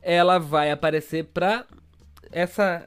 [0.03, 1.65] ela vai aparecer pra
[2.31, 2.87] essa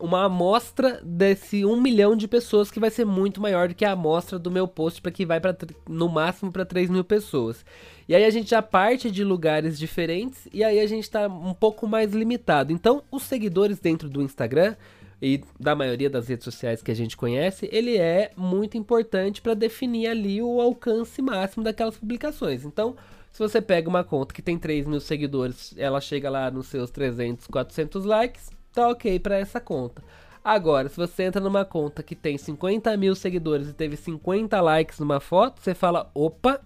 [0.00, 3.92] uma amostra desse um milhão de pessoas que vai ser muito maior do que a
[3.92, 5.56] amostra do meu post para que vai para
[5.88, 7.64] no máximo para 3 mil pessoas.
[8.08, 11.54] E aí a gente já parte de lugares diferentes e aí a gente está um
[11.54, 12.72] pouco mais limitado.
[12.72, 14.74] Então, os seguidores dentro do Instagram
[15.22, 19.54] e da maioria das redes sociais que a gente conhece, ele é muito importante para
[19.54, 22.64] definir ali o alcance máximo daquelas publicações.
[22.64, 22.96] Então,
[23.30, 26.90] se você pega uma conta que tem 3 mil seguidores, ela chega lá nos seus
[26.90, 30.02] 300, 400 likes, tá ok para essa conta.
[30.42, 34.98] Agora, se você entra numa conta que tem 50 mil seguidores e teve 50 likes
[34.98, 36.60] numa foto, você fala, opa,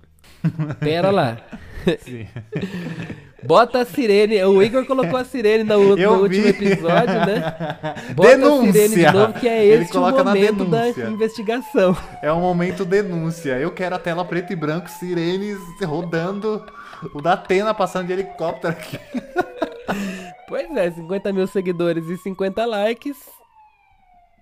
[0.79, 1.39] pera lá.
[2.01, 2.27] Sim.
[3.47, 4.43] Bota a sirene.
[4.45, 7.55] O Igor colocou a sirene no, no último episódio, né?
[8.17, 8.73] Bota a Denúncia!
[8.73, 11.97] sirene de novo, que é na momento da investigação.
[12.23, 13.59] É um momento denúncia.
[13.59, 16.65] Eu quero a tela preto e branco, sirenes rodando,
[17.13, 18.99] o da Atena passando de helicóptero aqui.
[20.47, 23.17] Pois é, 50 mil seguidores e 50 likes.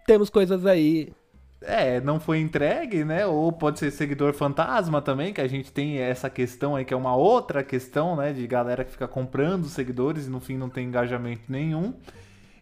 [0.06, 1.12] Temos coisas aí.
[1.62, 3.24] É, não foi entregue, né?
[3.24, 6.96] Ou pode ser seguidor fantasma também, que a gente tem essa questão aí, que é
[6.96, 8.32] uma outra questão, né?
[8.32, 11.94] De galera que fica comprando seguidores e no fim não tem engajamento nenhum.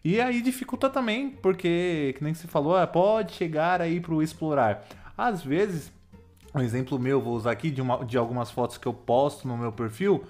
[0.03, 4.83] E aí dificulta também, porque, que nem se falou, ah, pode chegar aí pro explorar.
[5.17, 5.91] Às vezes,
[6.53, 9.57] um exemplo meu, vou usar aqui de, uma- de algumas fotos que eu posto no
[9.57, 10.23] meu perfil.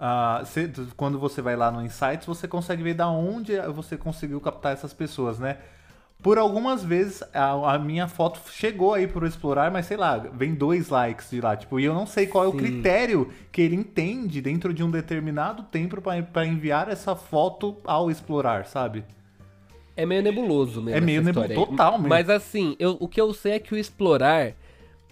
[0.00, 4.40] ah, cê- quando você vai lá no Insights, você consegue ver da onde você conseguiu
[4.40, 5.56] captar essas pessoas, né?
[6.22, 10.54] Por algumas vezes a, a minha foto chegou aí pro explorar, mas sei lá, vem
[10.54, 11.56] dois likes de lá.
[11.56, 12.58] Tipo, e eu não sei qual é o Sim.
[12.58, 16.00] critério que ele entende dentro de um determinado tempo
[16.32, 19.04] pra enviar essa foto ao explorar, sabe?
[19.96, 20.96] é meio nebuloso mesmo.
[20.96, 22.08] É meio nebuloso, total mesmo.
[22.08, 24.52] Mas assim, eu- o que eu sei é que o explorar,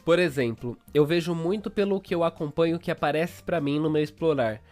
[0.07, 4.01] por exemplo, eu vejo muito pelo que eu acompanho que aparece pra mim no meu
[4.01, 4.62] explorar.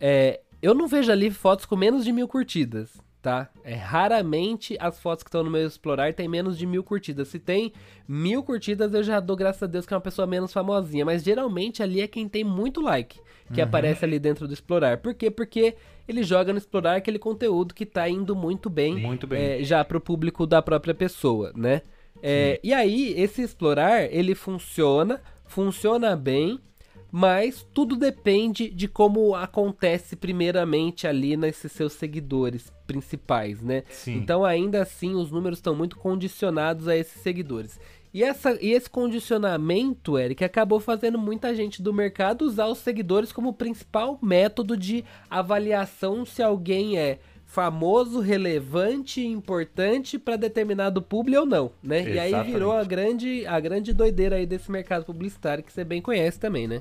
[0.00, 3.48] É, eu não vejo ali fotos com menos de mil curtidas, tá?
[3.62, 7.28] É raramente as fotos que estão no meu explorar tem menos de mil curtidas.
[7.28, 7.72] Se tem
[8.08, 11.04] mil curtidas, eu já dou graças a Deus que é uma pessoa menos famosinha.
[11.04, 13.20] Mas geralmente ali é quem tem muito like
[13.54, 14.98] que aparece ali dentro do explorar.
[14.98, 15.30] Por quê?
[15.30, 15.76] Porque
[16.08, 19.40] ele joga no explorar aquele conteúdo que tá indo muito bem, Muito bem.
[19.40, 21.82] é, já pro público da própria pessoa, né?
[22.22, 26.60] É, e aí, esse explorar, ele funciona, funciona bem,
[27.10, 33.82] mas tudo depende de como acontece primeiramente ali nesses seus seguidores principais, né?
[33.90, 34.16] Sim.
[34.16, 37.80] Então, ainda assim, os números estão muito condicionados a esses seguidores.
[38.12, 43.32] E, essa, e esse condicionamento, Eric, acabou fazendo muita gente do mercado usar os seguidores
[43.32, 47.20] como principal método de avaliação se alguém é
[47.50, 52.08] famoso, relevante, importante para determinado público ou não, né?
[52.08, 52.52] E aí Exatamente.
[52.52, 56.68] virou a grande, a grande doideira aí desse mercado publicitário que você bem conhece também,
[56.68, 56.80] né?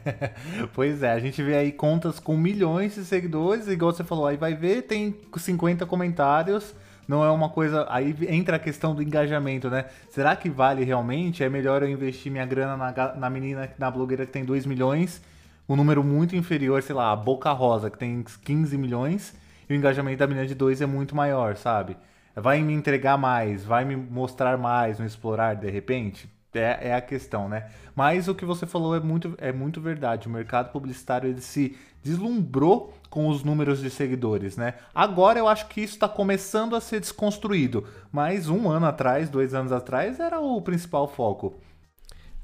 [0.72, 4.38] pois é, a gente vê aí contas com milhões de seguidores, igual você falou, aí
[4.38, 6.74] vai ver, tem 50 comentários,
[7.06, 7.86] não é uma coisa.
[7.90, 9.84] Aí entra a questão do engajamento, né?
[10.08, 11.44] Será que vale realmente?
[11.44, 15.20] É melhor eu investir minha grana na, na menina, na blogueira que tem 2 milhões,
[15.68, 19.34] um número muito inferior, sei lá, a Boca Rosa, que tem 15 milhões,
[19.68, 21.96] e o engajamento da menina de 2 é muito maior, sabe?
[22.34, 26.28] Vai me entregar mais, vai me mostrar mais no explorar de repente?
[26.54, 27.68] É, é a questão, né?
[27.94, 30.28] Mas o que você falou é muito, é muito verdade.
[30.28, 34.74] O mercado publicitário ele se deslumbrou com os números de seguidores, né?
[34.94, 37.84] Agora eu acho que isso está começando a ser desconstruído.
[38.10, 41.60] Mas um ano atrás, dois anos atrás, era o principal foco.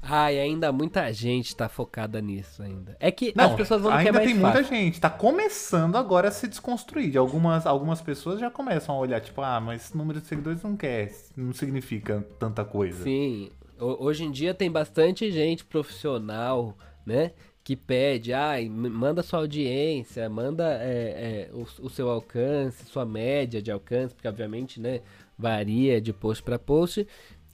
[0.07, 2.95] Ah, e ainda muita gente tá focada nisso ainda.
[2.99, 4.41] É que Não, as pessoas vão é ainda tem fácil.
[4.41, 5.01] muita gente.
[5.01, 7.09] Tá começando agora a se desconstruir.
[7.11, 10.77] De Algumas, algumas pessoas já começam a olhar, tipo, ah, mas número de seguidores não
[10.77, 13.03] quer, não significa tanta coisa.
[13.03, 17.31] Sim, ho- hoje em dia tem bastante gente profissional, né?
[17.63, 23.05] Que pede, ai, m- manda sua audiência, manda é, é, o, o seu alcance, sua
[23.05, 25.01] média de alcance, porque obviamente, né,
[25.35, 27.07] varia de post para post.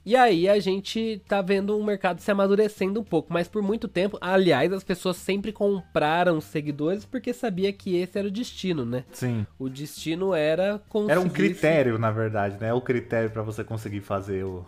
[0.04, 3.86] E aí a gente tá vendo um mercado se amadurecendo um pouco, mas por muito
[3.86, 9.04] tempo, aliás, as pessoas sempre compraram seguidores porque sabia que esse era o destino, né?
[9.12, 9.46] Sim.
[9.58, 12.72] O destino era conseguir Era um critério, na verdade, né?
[12.74, 14.64] O critério pra você conseguir fazer o.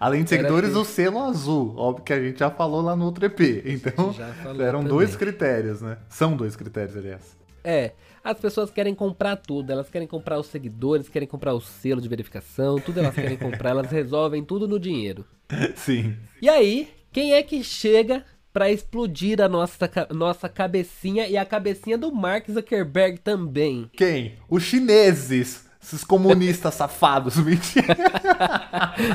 [0.00, 1.74] Além de seguidores, o selo azul.
[1.76, 3.40] Óbvio que a gente já falou lá no outro EP.
[3.66, 4.14] Então,
[4.58, 4.88] eram também.
[4.88, 5.98] dois critérios, né?
[6.08, 7.36] São dois critérios, aliás.
[7.62, 7.92] É,
[8.24, 12.08] as pessoas querem comprar tudo, elas querem comprar os seguidores, querem comprar o selo de
[12.08, 15.24] verificação, tudo elas querem comprar, elas resolvem tudo no dinheiro.
[15.76, 16.16] Sim.
[16.40, 21.98] E aí, quem é que chega pra explodir a nossa, nossa cabecinha e a cabecinha
[21.98, 23.90] do Mark Zuckerberg também?
[23.92, 24.36] Quem?
[24.48, 25.68] Os chineses.
[25.82, 27.36] Esses comunistas safados.
[27.36, 27.94] Mentira.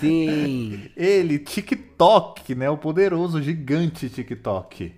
[0.00, 2.70] Sim, Ele, TikTok, né?
[2.70, 4.92] O poderoso, gigante TikTok.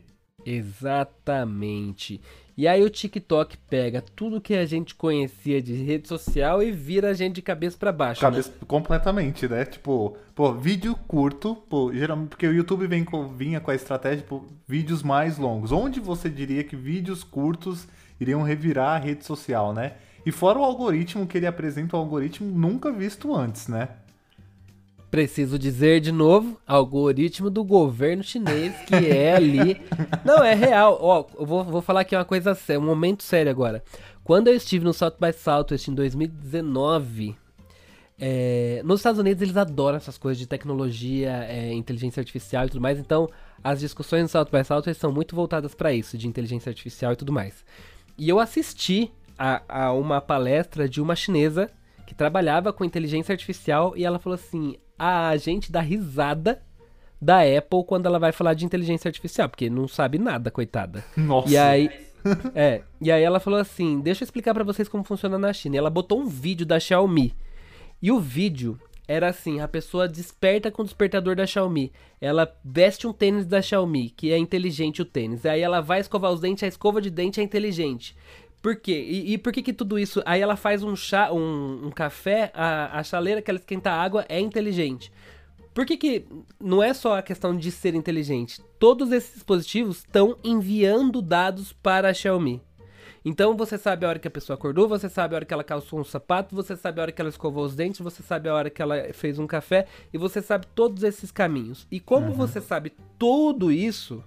[0.44, 2.20] exatamente.
[2.60, 7.08] E aí o TikTok pega tudo que a gente conhecia de rede social e vira
[7.08, 8.22] a gente de cabeça pra baixo.
[8.22, 8.28] né?
[8.30, 9.64] Cabeça completamente, né?
[9.64, 14.18] Tipo, pô, vídeo curto, pô, geralmente, porque o YouTube vem com- vinha com a estratégia,
[14.18, 15.72] tipo, vídeos mais longos.
[15.72, 17.88] Onde você diria que vídeos curtos
[18.20, 19.94] iriam revirar a rede social, né?
[20.26, 23.88] E fora o algoritmo que ele apresenta, um algoritmo nunca visto antes, né?
[25.10, 29.80] Preciso dizer de novo, algoritmo do governo chinês, que é ali.
[30.24, 30.98] Não, é real.
[31.00, 33.82] Ó, eu vou, vou falar aqui uma coisa séria, um momento sério agora.
[34.22, 37.36] Quando eu estive no South by Southwest em 2019,
[38.20, 42.80] é, nos Estados Unidos eles adoram essas coisas de tecnologia, é, inteligência artificial e tudo
[42.80, 43.28] mais, então
[43.64, 47.16] as discussões no South by Southwest são muito voltadas para isso, de inteligência artificial e
[47.16, 47.64] tudo mais.
[48.16, 51.70] E eu assisti a, a uma palestra de uma chinesa
[52.06, 56.60] que trabalhava com inteligência artificial e ela falou assim: a gente dá risada
[57.18, 61.02] da Apple quando ela vai falar de inteligência artificial, porque não sabe nada, coitada.
[61.16, 61.48] Nossa.
[61.48, 61.90] E aí,
[62.54, 65.76] é, e aí ela falou assim: "Deixa eu explicar pra vocês como funciona na China".
[65.76, 67.34] E ela botou um vídeo da Xiaomi.
[68.02, 71.90] E o vídeo era assim, a pessoa desperta com o despertador da Xiaomi.
[72.20, 75.44] Ela veste um tênis da Xiaomi, que é inteligente o tênis.
[75.44, 78.14] Aí ela vai escovar os dentes, a escova de dente é inteligente.
[78.62, 78.92] Por quê?
[78.92, 80.22] E, e por que que tudo isso?
[80.26, 84.02] Aí ela faz um chá, um, um café, a, a chaleira que ela esquenta a
[84.02, 85.10] água é inteligente.
[85.72, 86.26] Por que, que
[86.58, 88.60] não é só a questão de ser inteligente?
[88.78, 92.60] Todos esses dispositivos estão enviando dados para a Xiaomi.
[93.24, 95.62] Então você sabe a hora que a pessoa acordou, você sabe a hora que ela
[95.62, 98.54] calçou um sapato, você sabe a hora que ela escovou os dentes, você sabe a
[98.54, 101.86] hora que ela fez um café e você sabe todos esses caminhos.
[101.90, 104.24] E como você sabe tudo isso,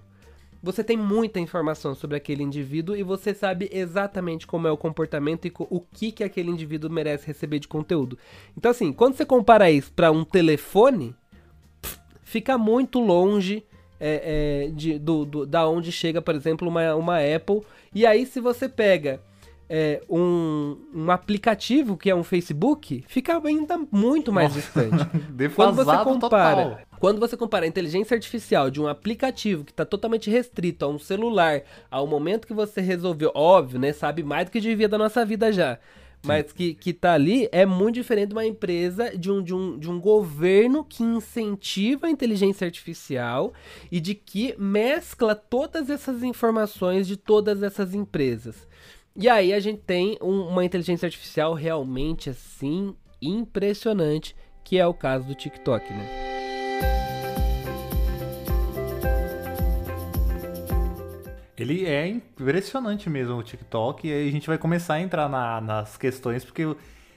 [0.64, 5.46] você tem muita informação sobre aquele indivíduo e você sabe exatamente como é o comportamento
[5.46, 8.16] e o que, que aquele indivíduo merece receber de conteúdo.
[8.56, 11.14] Então, assim, quando você compara isso para um telefone,
[12.22, 13.62] fica muito longe
[14.00, 17.60] é, é, de, do, do, da onde chega, por exemplo, uma, uma Apple.
[17.94, 19.20] E aí, se você pega
[19.76, 25.04] é, um, um aplicativo que é um Facebook, fica ainda muito mais distante.
[25.52, 26.78] quando você compara, total.
[27.00, 30.96] quando você compara a inteligência artificial de um aplicativo que está totalmente restrito a um
[30.96, 35.24] celular, ao momento que você resolveu, óbvio, né, sabe mais do que devia da nossa
[35.24, 35.80] vida já.
[36.22, 39.76] Mas que, que tá ali é muito diferente de uma empresa, de um, de, um,
[39.76, 43.52] de um governo que incentiva a inteligência artificial
[43.90, 48.68] e de que mescla todas essas informações de todas essas empresas.
[49.16, 54.92] E aí a gente tem um, uma inteligência artificial realmente assim impressionante, que é o
[54.92, 56.08] caso do TikTok, né?
[61.56, 65.60] Ele é impressionante mesmo o TikTok, e aí a gente vai começar a entrar na,
[65.60, 66.74] nas questões, porque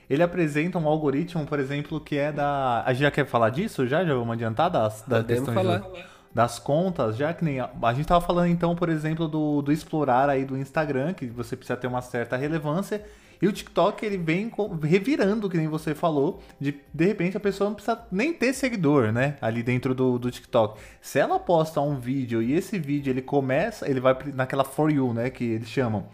[0.07, 2.83] ele apresenta um algoritmo, por exemplo, que é da.
[2.85, 3.87] A gente já quer falar disso?
[3.87, 4.05] Já?
[4.05, 5.79] Já vamos adiantar das, das questões falar.
[5.79, 9.61] Do das contas, já que nem a, a gente estava falando então, por exemplo, do,
[9.61, 13.03] do explorar aí do Instagram, que você precisa ter uma certa relevância,
[13.41, 14.51] e o TikTok ele vem
[14.83, 19.11] revirando, que nem você falou, de de repente a pessoa não precisa nem ter seguidor,
[19.11, 20.79] né, ali dentro do, do TikTok.
[21.01, 25.13] Se ela posta um vídeo e esse vídeo ele começa, ele vai naquela for you,
[25.13, 26.05] né, que eles chamam.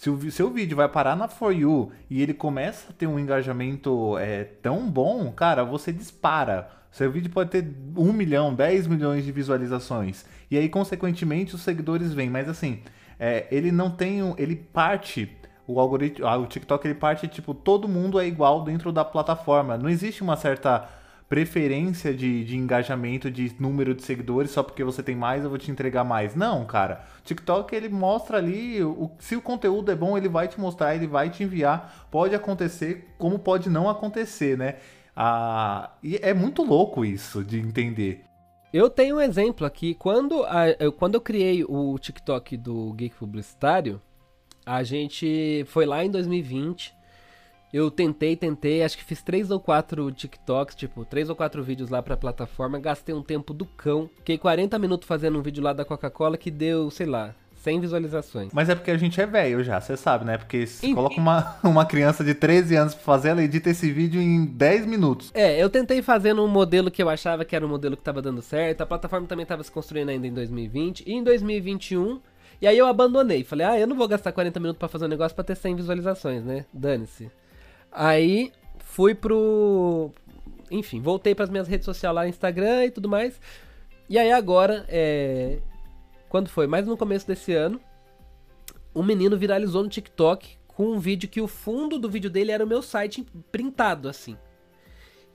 [0.00, 3.18] Se o seu vídeo vai parar na For You e ele começa a ter um
[3.18, 7.64] engajamento é, tão bom, cara, você dispara seu vídeo pode ter
[7.96, 10.24] 1 milhão, 10 milhões de visualizações.
[10.50, 12.28] E aí, consequentemente, os seguidores vêm.
[12.28, 12.80] Mas assim,
[13.18, 14.22] é, ele não tem.
[14.22, 15.36] Um, ele parte.
[15.66, 16.26] O algoritmo.
[16.26, 19.78] Ah, o TikTok ele parte, tipo, todo mundo é igual dentro da plataforma.
[19.78, 20.88] Não existe uma certa
[21.28, 25.58] preferência de, de engajamento, de número de seguidores, só porque você tem mais, eu vou
[25.60, 26.34] te entregar mais.
[26.34, 27.04] Não, cara.
[27.22, 31.06] TikTok ele mostra ali, o, se o conteúdo é bom, ele vai te mostrar, ele
[31.06, 32.08] vai te enviar.
[32.10, 34.74] Pode acontecer, como pode não acontecer, né?
[35.22, 38.24] Ah, e é muito louco isso de entender.
[38.72, 39.94] Eu tenho um exemplo aqui.
[39.94, 44.00] Quando, a, eu, quando eu criei o TikTok do Geek Publicitário,
[44.64, 46.94] a gente foi lá em 2020.
[47.70, 51.90] Eu tentei, tentei, acho que fiz três ou quatro TikToks, tipo, três ou quatro vídeos
[51.90, 52.78] lá pra plataforma.
[52.78, 54.08] Gastei um tempo do cão.
[54.16, 58.50] Fiquei 40 minutos fazendo um vídeo lá da Coca-Cola que deu, sei lá, 100 visualizações.
[58.52, 60.38] Mas é porque a gente é velho já, você sabe, né?
[60.38, 64.20] Porque se coloca uma, uma criança de 13 anos pra fazer, ela edita esse vídeo
[64.20, 65.30] em 10 minutos.
[65.34, 68.22] É, eu tentei fazer num modelo que eu achava que era um modelo que tava
[68.22, 68.80] dando certo.
[68.80, 71.04] A plataforma também tava se construindo ainda em 2020.
[71.06, 72.20] E em 2021,
[72.62, 73.44] e aí eu abandonei.
[73.44, 75.76] Falei, ah, eu não vou gastar 40 minutos para fazer um negócio pra ter 100
[75.76, 76.64] visualizações, né?
[76.72, 77.30] Dane-se.
[77.92, 80.10] Aí fui pro.
[80.70, 83.38] Enfim, voltei para as minhas redes sociais lá, Instagram e tudo mais.
[84.08, 85.58] E aí agora, é,
[86.30, 86.66] quando foi?
[86.66, 87.80] Mas no começo desse ano,
[88.94, 92.64] um menino viralizou no TikTok com um vídeo que o fundo do vídeo dele era
[92.64, 94.36] o meu site printado, assim.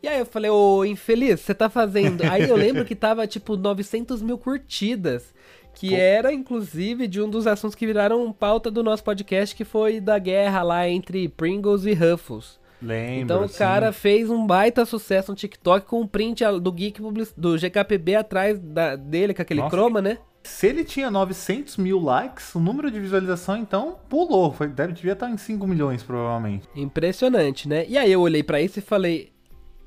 [0.02, 2.22] E aí eu falei, ô infeliz, você tá fazendo.
[2.24, 5.34] Aí eu lembro que tava tipo 900 mil curtidas.
[5.74, 5.96] Que Pô.
[5.96, 10.18] era, inclusive, de um dos assuntos que viraram pauta do nosso podcast, que foi da
[10.18, 12.58] guerra lá entre Pringles e Ruffles.
[12.82, 17.02] Lembro, então o cara fez um baita sucesso no TikTok com um print do Geek
[17.36, 19.76] do GKPB atrás da, dele, com aquele Nossa.
[19.76, 20.20] croma, né?
[20.46, 24.54] Se ele tinha 900 mil likes, o número de visualização então pulou.
[24.54, 26.68] Foi, deve, devia estar em 5 milhões, provavelmente.
[26.76, 27.86] Impressionante, né?
[27.88, 29.34] E aí eu olhei para isso e falei: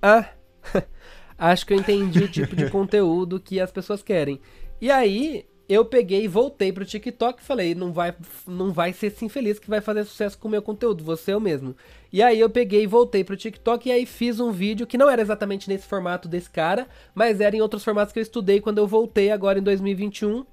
[0.03, 0.29] Ah,
[1.39, 4.41] acho que eu entendi o tipo de conteúdo que as pessoas querem.
[4.81, 8.15] E aí eu peguei e voltei pro TikTok e falei, não vai,
[8.47, 11.41] não vai ser esse infeliz que vai fazer sucesso com o meu conteúdo, você eu
[11.41, 11.77] mesmo.
[12.11, 15.11] E aí eu peguei e voltei pro TikTok e aí fiz um vídeo que não
[15.11, 18.79] era exatamente nesse formato desse cara, mas era em outros formatos que eu estudei quando
[18.79, 20.47] eu voltei agora em 2021.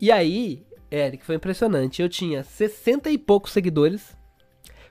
[0.00, 2.02] E aí, Eric, foi impressionante.
[2.02, 4.16] Eu tinha 60 e poucos seguidores,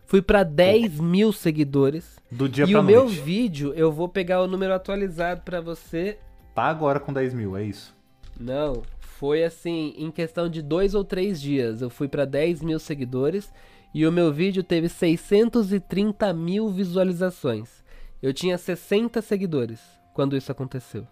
[0.06, 2.16] fui para 10 mil seguidores.
[2.32, 2.96] Do dia e pra o noite.
[2.96, 6.18] meu vídeo, eu vou pegar o número atualizado para você.
[6.56, 7.94] Tá agora com 10 mil, é isso?
[8.40, 8.84] Não,
[9.20, 11.82] foi assim, em questão de dois ou três dias.
[11.82, 13.52] Eu fui para 10 mil seguidores
[13.94, 17.84] e o meu vídeo teve 630 mil visualizações.
[18.22, 19.82] Eu tinha 60 seguidores
[20.14, 21.08] quando isso aconteceu.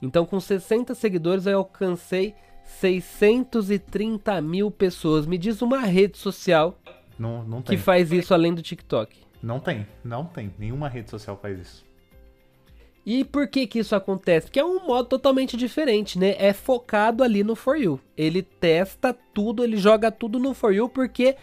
[0.00, 2.34] Então, com 60 seguidores, eu alcancei
[2.64, 5.26] 630 mil pessoas.
[5.26, 6.78] Me diz uma rede social
[7.18, 9.18] não, não que faz isso além do TikTok.
[9.42, 10.54] Não tem, não tem.
[10.58, 11.89] Nenhuma rede social faz isso.
[13.04, 14.46] E por que que isso acontece?
[14.46, 16.34] Porque é um modo totalmente diferente, né?
[16.38, 18.00] É focado ali no For You.
[18.16, 21.36] Ele testa tudo, ele joga tudo no For You, porque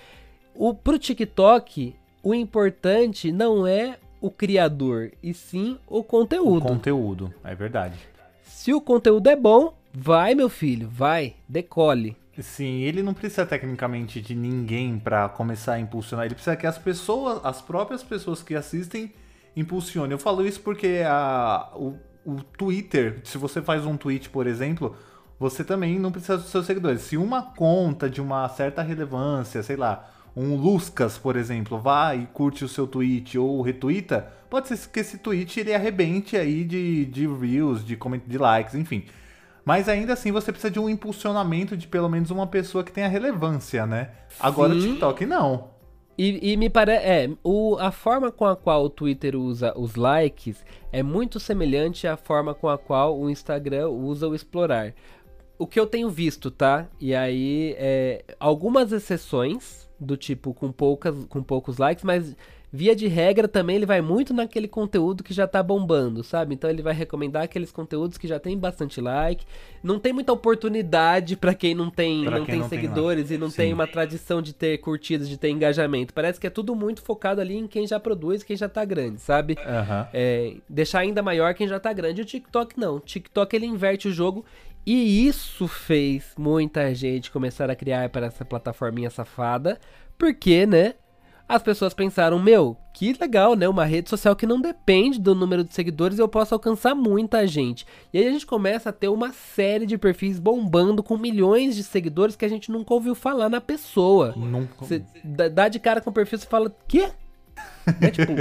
[0.54, 6.66] o, pro TikTok, o importante não é o criador, e sim o conteúdo.
[6.66, 7.98] O conteúdo, é verdade.
[8.44, 12.16] Se o conteúdo é bom, Vai, meu filho, vai, decole.
[12.40, 16.28] Sim, ele não precisa tecnicamente de ninguém para começar a impulsionar.
[16.28, 19.12] Ele precisa que as pessoas, as próprias pessoas que assistem,
[19.58, 20.12] impulsionem.
[20.12, 21.96] Eu falo isso porque a, o,
[22.26, 24.96] o Twitter, se você faz um tweet, por exemplo,
[25.40, 27.02] você também não precisa dos seus seguidores.
[27.02, 32.26] Se uma conta de uma certa relevância, sei lá, um Luscas, por exemplo, vai e
[32.28, 37.06] curte o seu tweet ou retweeta, pode ser que esse tweet ele arrebente aí de,
[37.06, 39.06] de views, de, de likes, enfim.
[39.66, 43.08] Mas ainda assim você precisa de um impulsionamento de pelo menos uma pessoa que tenha
[43.08, 44.12] relevância, né?
[44.40, 45.70] Agora o TikTok não.
[46.18, 47.06] E, e me parece.
[47.06, 52.08] É, o, a forma com a qual o Twitter usa os likes é muito semelhante
[52.08, 54.94] à forma com a qual o Instagram usa o explorar.
[55.60, 56.88] O que eu tenho visto, tá?
[57.00, 62.36] E aí, é, algumas exceções do tipo com poucas com poucos likes, mas
[62.72, 66.54] via de regra também ele vai muito naquele conteúdo que já tá bombando, sabe?
[66.54, 69.46] Então ele vai recomendar aqueles conteúdos que já tem bastante like.
[69.82, 73.40] Não tem muita oportunidade para quem não tem pra não tem não seguidores tem e
[73.40, 73.58] não Sim.
[73.58, 76.14] tem uma tradição de ter curtidas, de ter engajamento.
[76.14, 79.22] Parece que é tudo muito focado ali em quem já produz, quem já tá grande,
[79.22, 79.58] sabe?
[79.66, 80.08] Aham.
[80.14, 82.22] É, deixar ainda maior quem já tá grande.
[82.22, 82.98] O TikTok não.
[82.98, 84.46] O TikTok ele inverte o jogo
[84.86, 89.80] e isso fez muita gente começar a criar para essa plataforminha safada,
[90.18, 90.96] porque, né?
[91.50, 93.70] As pessoas pensaram, meu, que legal, né?
[93.70, 97.48] Uma rede social que não depende do número de seguidores e eu posso alcançar muita
[97.48, 97.86] gente.
[98.14, 101.84] E aí a gente começa a ter uma série de perfis bombando com milhões de
[101.84, 104.34] seguidores que a gente nunca ouviu falar na pessoa.
[104.36, 107.10] Nunca- Você dá dá de cara com o perfil e fala, quê?
[108.02, 108.34] É tipo,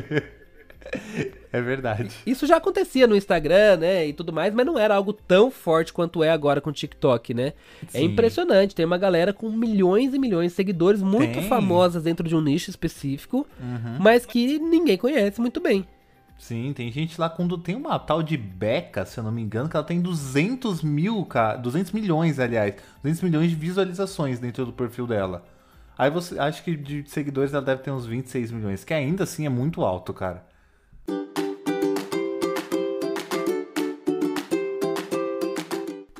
[1.52, 2.10] É verdade.
[2.26, 5.92] isso já acontecia no Instagram, né, e tudo mais, mas não era algo tão forte
[5.92, 7.52] quanto é agora com o TikTok, né?
[7.94, 8.04] É Sim.
[8.04, 11.48] impressionante, tem uma galera com milhões e milhões de seguidores, muito Tem.
[11.48, 13.96] famosas dentro de um nicho específico, Uhum.
[14.00, 15.86] mas que ninguém conhece muito bem.
[16.38, 19.68] Sim, tem gente lá quando tem uma tal de Beca, se eu não me engano,
[19.70, 24.72] que ela tem 200 mil, cara, 200 milhões, aliás, 200 milhões de visualizações dentro do
[24.72, 25.42] perfil dela.
[25.96, 29.46] Aí você, acho que de seguidores ela deve ter uns 26 milhões, que ainda assim
[29.46, 30.44] é muito alto, cara.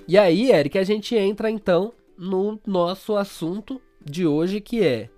[0.09, 5.11] E aí, Eric, a gente entra então no nosso assunto de hoje, que é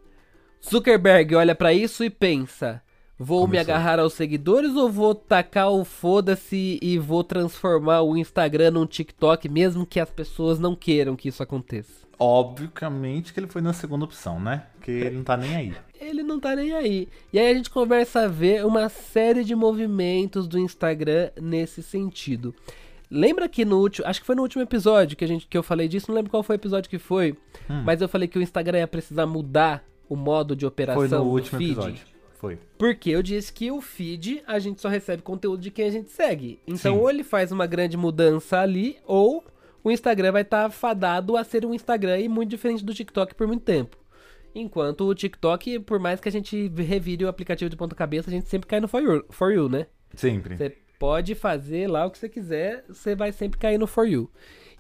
[0.66, 2.82] Zuckerberg olha pra isso e pensa:
[3.18, 3.74] vou me Começou.
[3.74, 9.46] agarrar aos seguidores ou vou tacar o foda-se e vou transformar o Instagram num TikTok,
[9.48, 12.07] mesmo que as pessoas não queiram que isso aconteça?
[12.18, 14.64] Obviamente que ele foi na segunda opção, né?
[14.74, 15.74] Porque ele não tá nem aí.
[16.00, 17.08] Ele não tá nem aí.
[17.32, 22.54] E aí a gente começa a ver uma série de movimentos do Instagram nesse sentido.
[23.10, 25.62] Lembra que no último, acho que foi no último episódio que a gente que eu
[25.62, 27.36] falei disso, não lembro qual foi o episódio que foi,
[27.84, 31.24] mas eu falei que o Instagram ia precisar mudar o modo de operação Foi no
[31.24, 31.72] do último feed.
[31.72, 32.06] episódio.
[32.38, 32.58] Foi.
[32.78, 36.10] Porque eu disse que o feed a gente só recebe conteúdo de quem a gente
[36.10, 36.60] segue.
[36.66, 37.00] Então Sim.
[37.00, 39.44] ou ele faz uma grande mudança ali, ou
[39.88, 43.46] o Instagram vai estar fadado a ser um Instagram e muito diferente do TikTok por
[43.46, 43.96] muito tempo.
[44.54, 48.32] Enquanto o TikTok, por mais que a gente revire o aplicativo de ponta cabeça, a
[48.32, 49.86] gente sempre cai no For You, for you né?
[50.14, 50.56] Sempre.
[50.56, 54.30] Você pode fazer lá o que você quiser, você vai sempre cair no For You.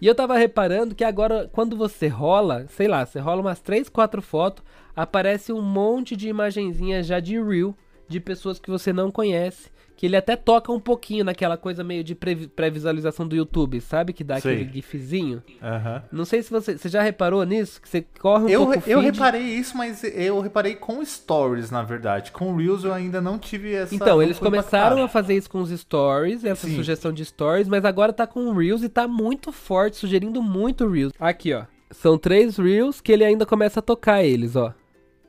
[0.00, 3.88] E eu tava reparando que agora, quando você rola, sei lá, você rola umas 3,
[3.88, 7.74] 4 fotos, aparece um monte de imagenzinha já de Reel,
[8.06, 9.70] de pessoas que você não conhece.
[9.98, 14.12] Que ele até toca um pouquinho naquela coisa meio de pré-visualização do YouTube, sabe?
[14.12, 14.54] Que dá Sei.
[14.54, 15.42] aquele gifzinho.
[15.60, 16.04] Aham.
[16.12, 19.00] Não sei se você, você já reparou nisso, que você corre um Eu, pouco eu
[19.02, 19.12] feed.
[19.16, 22.30] reparei isso, mas eu reparei com stories, na verdade.
[22.30, 23.92] Com Reels eu ainda não tive essa.
[23.92, 26.76] Então, eles começaram a fazer isso com os stories, essa Sim.
[26.76, 31.12] sugestão de stories, mas agora tá com Reels e tá muito forte, sugerindo muito Reels.
[31.18, 31.64] Aqui, ó.
[31.90, 34.72] São três Reels que ele ainda começa a tocar eles, ó.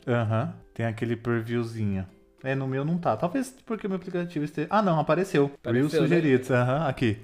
[0.07, 0.53] Aham.
[0.76, 2.05] Tem aquele previewzinho.
[2.43, 3.15] É, no meu não tá.
[3.17, 4.67] Talvez porque o meu aplicativo esteja.
[4.69, 5.51] Ah, não, apareceu.
[5.63, 5.99] Reels né?
[5.99, 6.51] sugeridos.
[6.51, 7.17] Aham, aqui.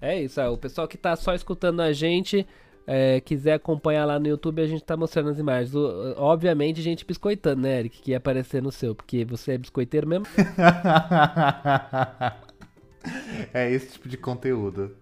[0.00, 0.52] É isso, ó.
[0.52, 2.46] o pessoal que tá só escutando a gente,
[2.86, 5.74] é, quiser acompanhar lá no YouTube, a gente tá mostrando as imagens.
[5.74, 10.06] O- obviamente, gente biscoitando, né, Eric, que ia aparecer no seu, porque você é biscoiteiro
[10.06, 10.26] mesmo.
[13.54, 14.96] é esse tipo de conteúdo.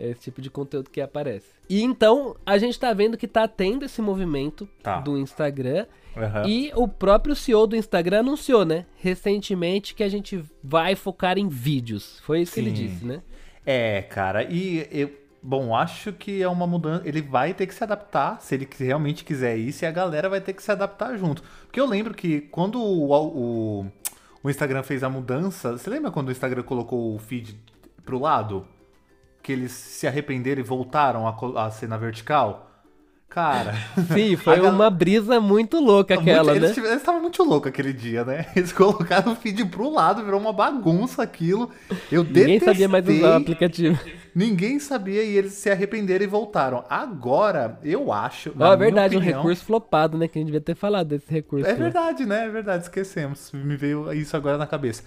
[0.00, 1.46] É esse tipo de conteúdo que aparece.
[1.68, 4.98] E então, a gente tá vendo que tá tendo esse movimento Tá.
[5.00, 5.84] do Instagram.
[6.16, 6.48] Aham.
[6.48, 8.86] E o próprio CEO do Instagram anunciou, né?
[8.96, 12.18] Recentemente que a gente vai focar em vídeos.
[12.20, 12.86] Foi isso que ele Sim.
[12.86, 13.22] disse, né?
[13.66, 15.20] É, cara, e eu.
[15.42, 17.02] Bom, acho que é uma mudança.
[17.08, 20.38] Ele vai ter que se adaptar, se ele realmente quiser isso, e a galera vai
[20.40, 21.42] ter que se adaptar junto.
[21.64, 23.86] Porque eu lembro que quando o, o,
[24.42, 25.72] o Instagram fez a mudança.
[25.78, 27.58] Você lembra quando o Instagram colocou o feed
[28.04, 28.66] pro lado?
[29.42, 32.70] Que eles se arrependeram e voltaram a, a ser na vertical?
[33.30, 33.74] Cara.
[34.12, 34.72] Sim, foi gal...
[34.72, 36.74] uma brisa muito louca aquela, muito, né?
[36.76, 38.46] Eles estavam muito loucos aquele dia, né?
[38.56, 41.70] Eles colocaram o feed pro lado, virou uma bagunça aquilo.
[42.10, 42.68] Eu Ninguém detestei.
[42.74, 43.98] sabia mais usar o aplicativo.
[44.34, 46.84] Ninguém sabia e eles se arrependeram e voltaram.
[46.88, 48.52] Agora, eu acho.
[48.58, 50.28] Ó, é verdade, opinião, um recurso flopado, né?
[50.28, 51.66] Que a gente devia ter falado desse recurso.
[51.66, 51.78] É né?
[51.78, 52.46] verdade, né?
[52.46, 53.50] É verdade, esquecemos.
[53.52, 55.02] Me veio isso agora na cabeça.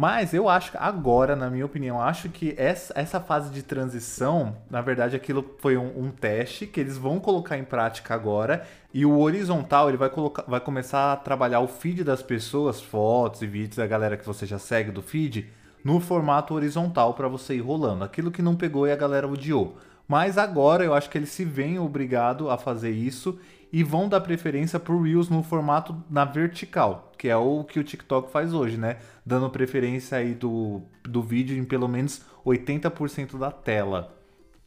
[0.00, 4.80] Mas eu acho agora, na minha opinião, acho que essa, essa fase de transição, na
[4.80, 8.66] verdade, aquilo foi um, um, teste que eles vão colocar em prática agora.
[8.94, 13.42] E o horizontal, ele vai, colocar, vai começar a trabalhar o feed das pessoas, fotos
[13.42, 15.50] e vídeos da galera que você já segue do feed,
[15.84, 18.02] no formato horizontal para você ir rolando.
[18.02, 19.76] Aquilo que não pegou e a galera odiou.
[20.08, 23.38] Mas agora eu acho que eles se veem obrigados a fazer isso
[23.72, 27.84] e vão dar preferência pro Reels no formato na vertical, que é o que o
[27.84, 28.96] TikTok faz hoje, né?
[29.24, 34.16] Dando preferência aí do, do vídeo em pelo menos 80% da tela.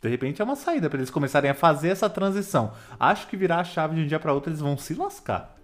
[0.02, 2.74] De repente é uma saída para eles começarem a fazer essa transição.
[3.00, 5.56] Acho que virar a chave de um dia para outro eles vão se lascar.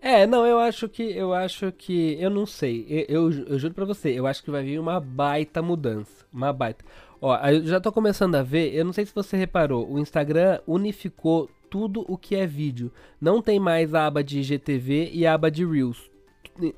[0.00, 2.84] É, não, eu acho que eu acho que eu não sei.
[3.08, 6.52] Eu, eu, eu juro para você, eu acho que vai vir uma baita mudança, uma
[6.52, 6.84] baita.
[7.22, 10.60] Ó, eu já tô começando a ver, eu não sei se você reparou, o Instagram
[10.66, 12.92] unificou tudo o que é vídeo.
[13.20, 16.08] Não tem mais a aba de IGTV e a aba de Reels.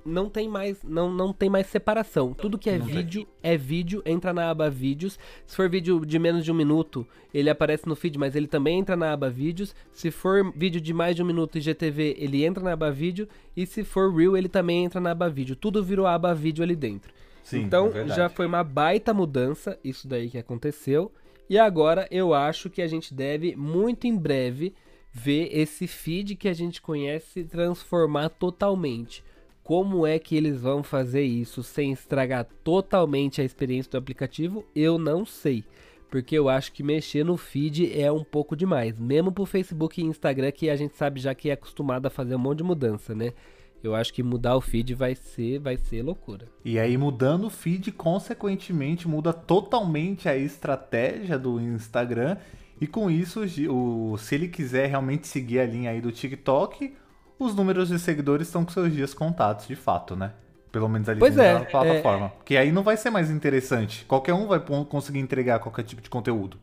[0.02, 2.32] Não tem mais, não, não tem mais separação.
[2.32, 3.52] Tudo que é não vídeo tem.
[3.52, 5.18] é vídeo, entra na aba vídeos.
[5.44, 8.78] Se for vídeo de menos de um minuto, ele aparece no feed, mas ele também
[8.78, 9.74] entra na aba vídeos.
[9.92, 13.28] Se for vídeo de mais de um minuto IGTV, ele entra na aba vídeo.
[13.54, 15.54] E se for Reel, ele também entra na aba vídeo.
[15.54, 17.12] Tudo virou aba vídeo ali dentro.
[17.42, 21.12] Sim, então é já foi uma baita mudança isso daí que aconteceu.
[21.48, 24.74] E agora eu acho que a gente deve muito em breve
[25.16, 29.24] ver esse feed que a gente conhece transformar totalmente.
[29.64, 34.64] Como é que eles vão fazer isso sem estragar totalmente a experiência do aplicativo?
[34.74, 35.64] Eu não sei.
[36.10, 39.00] Porque eu acho que mexer no feed é um pouco demais.
[39.00, 42.36] Mesmo pro Facebook e Instagram, que a gente sabe já que é acostumado a fazer
[42.36, 43.32] um monte de mudança, né?
[43.82, 46.46] Eu acho que mudar o feed vai ser, vai ser loucura.
[46.64, 52.36] E aí, mudando o feed, consequentemente, muda totalmente a estratégia do Instagram
[52.80, 56.94] e com isso, o, se ele quiser realmente seguir a linha aí do TikTok,
[57.38, 60.32] os números de seguidores estão com seus dias contados, de fato, né?
[60.70, 62.26] Pelo menos ali pois é, na plataforma.
[62.26, 62.28] É...
[62.30, 64.04] Porque aí não vai ser mais interessante.
[64.04, 66.58] Qualquer um vai conseguir entregar qualquer tipo de conteúdo.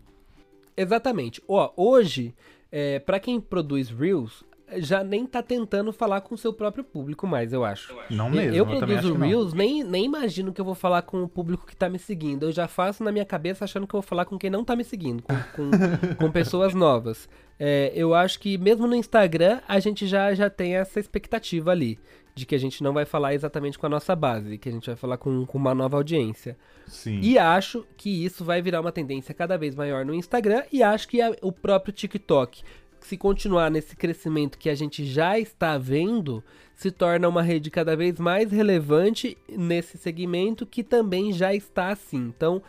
[0.77, 1.41] Exatamente.
[1.47, 2.33] Ó, hoje,
[2.71, 4.43] é, para quem produz Reels,
[4.77, 7.95] já nem tá tentando falar com o seu próprio público mais, eu acho.
[8.09, 8.55] Não mesmo.
[8.55, 11.75] Eu, eu produzo Reels, nem, nem imagino que eu vou falar com o público que
[11.75, 12.43] tá me seguindo.
[12.43, 14.75] Eu já faço na minha cabeça achando que eu vou falar com quem não tá
[14.75, 17.27] me seguindo, com, com, com pessoas novas.
[17.59, 21.99] É, eu acho que mesmo no Instagram a gente já, já tem essa expectativa ali.
[22.35, 24.87] De que a gente não vai falar exatamente com a nossa base, que a gente
[24.87, 26.57] vai falar com, com uma nova audiência.
[26.87, 27.19] Sim.
[27.21, 31.07] E acho que isso vai virar uma tendência cada vez maior no Instagram e acho
[31.07, 32.63] que a, o próprio TikTok
[33.07, 36.43] se continuar nesse crescimento que a gente já está vendo,
[36.75, 42.33] se torna uma rede cada vez mais relevante nesse segmento que também já está assim.
[42.35, 42.61] Então,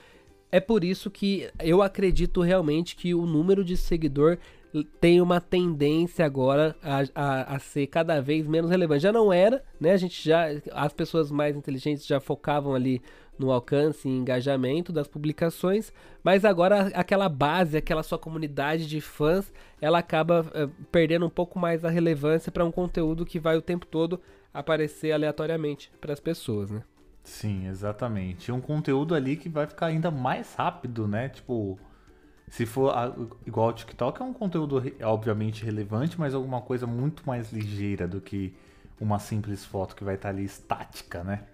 [0.50, 4.38] é por isso que eu acredito realmente que o número de seguidor
[5.00, 9.02] tem uma tendência agora a, a, a, ser cada vez menos relevante.
[9.02, 9.92] Já não era, né?
[9.92, 10.46] A gente já.
[10.72, 13.00] As pessoas mais inteligentes já focavam ali
[13.38, 19.52] no alcance e engajamento das publicações, mas agora aquela base, aquela sua comunidade de fãs,
[19.80, 23.62] ela acaba uh, perdendo um pouco mais a relevância para um conteúdo que vai o
[23.62, 24.20] tempo todo
[24.52, 26.82] aparecer aleatoriamente para as pessoas, né?
[27.24, 28.52] Sim, exatamente.
[28.52, 31.30] Um conteúdo ali que vai ficar ainda mais rápido, né?
[31.30, 31.78] Tipo,
[32.48, 33.14] se for a,
[33.46, 38.20] igual o TikTok é um conteúdo obviamente relevante, mas alguma coisa muito mais ligeira do
[38.20, 38.54] que
[39.00, 41.44] uma simples foto que vai estar ali estática, né?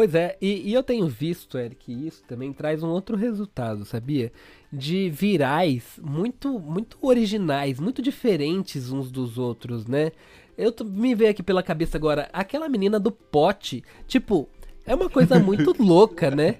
[0.00, 4.32] Pois é, e, e, eu tenho visto, Eric, isso também traz um outro resultado, sabia?
[4.72, 10.10] De virais muito, muito originais, muito diferentes uns dos outros, né?
[10.56, 14.48] Eu me veio aqui pela cabeça agora, aquela menina do pote, tipo,
[14.86, 16.56] é uma coisa muito louca, né?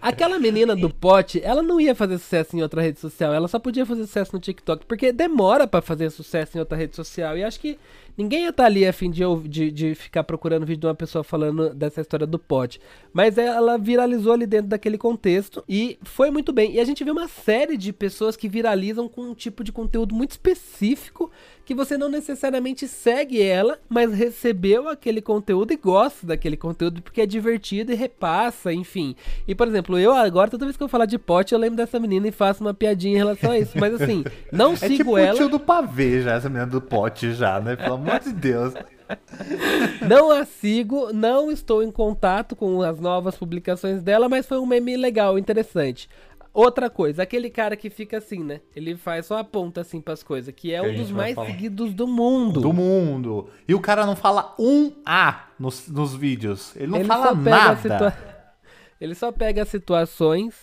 [0.00, 3.58] Aquela menina do pote, ela não ia fazer sucesso em outra rede social, ela só
[3.58, 7.36] podia fazer sucesso no TikTok, porque demora para fazer sucesso em outra rede social.
[7.36, 7.76] E acho que
[8.18, 10.94] ninguém ia estar tá ali a fim de, de, de, ficar procurando vídeo de uma
[10.94, 12.80] pessoa falando dessa história do pote.
[13.12, 16.74] Mas ela viralizou ali dentro daquele contexto e foi muito bem.
[16.74, 20.14] E a gente vê uma série de pessoas que viralizam com um tipo de conteúdo
[20.14, 21.30] muito específico
[21.64, 27.20] que você não necessariamente segue ela, mas recebeu aquele conteúdo e gosta daquele conteúdo porque
[27.20, 29.14] é divertido e repassa, enfim.
[29.46, 32.00] E por exemplo, eu agora, toda vez que eu falar de pote, eu lembro dessa
[32.00, 33.78] menina e faço uma piadinha em relação a isso.
[33.78, 35.38] Mas assim, não é sigo tipo ela.
[35.38, 37.76] É tipo do pavê já, essa menina do pote já, né?
[37.76, 38.74] Pelo amor de Deus.
[40.06, 44.66] Não a sigo, não estou em contato com as novas publicações dela, mas foi um
[44.66, 46.10] meme legal, interessante
[46.52, 48.60] Outra coisa, aquele cara que fica assim, né?
[48.74, 51.46] Ele faz só a ponta assim pras coisas, que é Que um dos mais falar.
[51.46, 52.60] seguidos do mundo.
[52.60, 53.48] Do mundo.
[53.68, 56.74] E o cara não fala um A nos, nos vídeos.
[56.74, 57.76] Ele não ele fala nada.
[57.76, 58.16] situa-
[59.00, 60.54] Ele só pega situações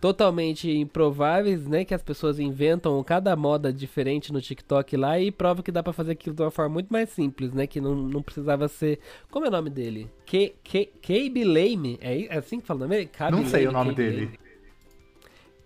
[0.00, 1.84] totalmente improváveis, né?
[1.84, 5.92] Que as pessoas inventam cada moda diferente no TikTok lá e prova que dá pra
[5.92, 7.66] fazer aquilo de uma forma muito mais simples, né?
[7.66, 8.98] Que não, não precisava ser.
[9.30, 10.10] Como é o nome dele?
[10.26, 11.98] K- K- Cabe Lame?
[12.00, 13.06] É é assim que fala o nome?
[13.06, 14.24] Cabe Não sei Lame, o nome Cabe dele.
[14.26, 14.38] Lame.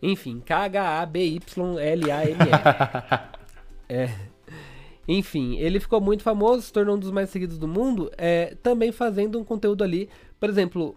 [0.03, 2.51] Enfim, K-H-A-B-Y-L-A-M-E.
[3.89, 4.11] é.
[5.09, 8.93] Enfim, ele ficou muito famoso, se tornou um dos mais seguidos do mundo, é, também
[8.93, 10.09] fazendo um conteúdo ali.
[10.39, 10.95] Por exemplo,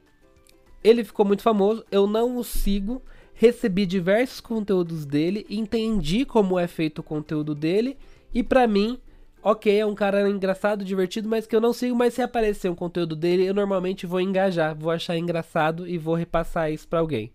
[0.84, 3.02] ele ficou muito famoso, eu não o sigo,
[3.34, 7.98] recebi diversos conteúdos dele, entendi como é feito o conteúdo dele,
[8.34, 9.00] e pra mim,
[9.42, 12.76] ok, é um cara engraçado, divertido, mas que eu não sigo, mas se aparecer um
[12.76, 17.32] conteúdo dele, eu normalmente vou engajar, vou achar engraçado e vou repassar isso pra alguém.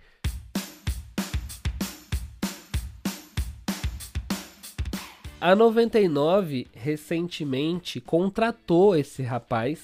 [5.40, 9.78] A 99 recentemente contratou esse rapaz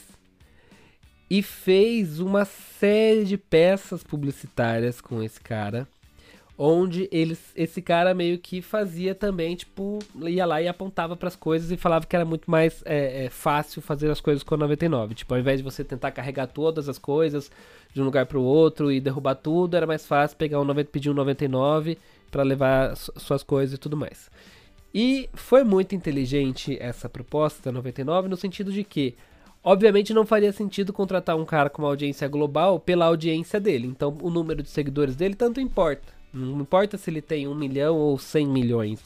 [1.30, 5.86] e fez uma série de peças publicitárias com esse cara,
[6.56, 11.34] onde eles, esse cara meio que fazia também, tipo, ia lá e apontava para as
[11.34, 14.58] coisas e falava que era muito mais é, é, fácil fazer as coisas com a
[14.58, 15.14] 99.
[15.14, 17.50] Tipo, ao invés de você tentar carregar todas as coisas
[17.92, 20.90] de um lugar para o outro e derrubar tudo, era mais fácil pegar um 90,
[20.90, 21.98] pedir um 99
[22.30, 24.30] para levar su- suas coisas e tudo mais.
[24.94, 29.16] E foi muito inteligente essa proposta 99 no sentido de que,
[29.62, 33.88] obviamente, não faria sentido contratar um cara com uma audiência global pela audiência dele.
[33.88, 36.14] Então, o número de seguidores dele tanto importa.
[36.34, 39.00] Não importa se ele tem um milhão ou 100 milhões.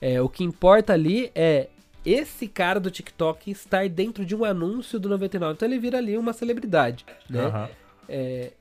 [0.00, 1.68] É, o que importa ali é
[2.06, 5.54] esse cara do TikTok estar dentro de um anúncio do 99.
[5.54, 7.46] Então, ele vira ali uma celebridade, né?
[7.46, 7.68] Aham.
[8.08, 8.52] É,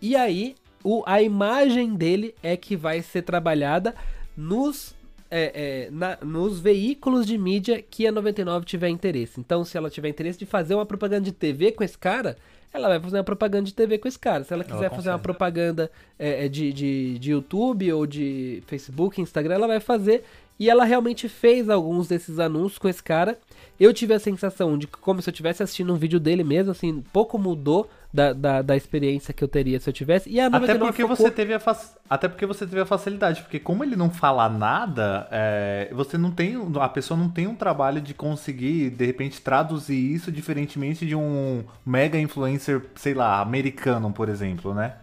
[0.00, 3.94] e aí, o, a imagem dele é que vai ser trabalhada
[4.36, 4.94] nos,
[5.30, 9.38] é, é, na- nos veículos de mídia que a 99 tiver interesse.
[9.38, 12.36] Então, se ela tiver interesse de fazer uma propaganda de TV com esse cara,
[12.72, 14.44] ela vai fazer uma propaganda de TV com esse cara.
[14.44, 19.20] Se ela quiser fazer uma propaganda é, é, de, de, de YouTube ou de Facebook,
[19.20, 20.24] Instagram, ela vai fazer.
[20.58, 23.38] E ela realmente fez alguns desses anúncios com esse cara.
[23.78, 26.72] Eu tive a sensação de que, como se eu estivesse assistindo um vídeo dele mesmo,
[26.72, 30.30] assim, pouco mudou da, da, da experiência que eu teria se eu tivesse.
[30.30, 32.86] E a Até 99 porque, focou- você teve a fac- Até porque você teve a
[32.86, 36.56] facilidade, porque como ele não fala nada, é, você não tem.
[36.80, 41.62] A pessoa não tem um trabalho de conseguir, de repente, traduzir isso diferentemente de um
[41.84, 44.94] mega influencer, sei lá, americano, por exemplo, né?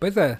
[0.00, 0.38] Pois é.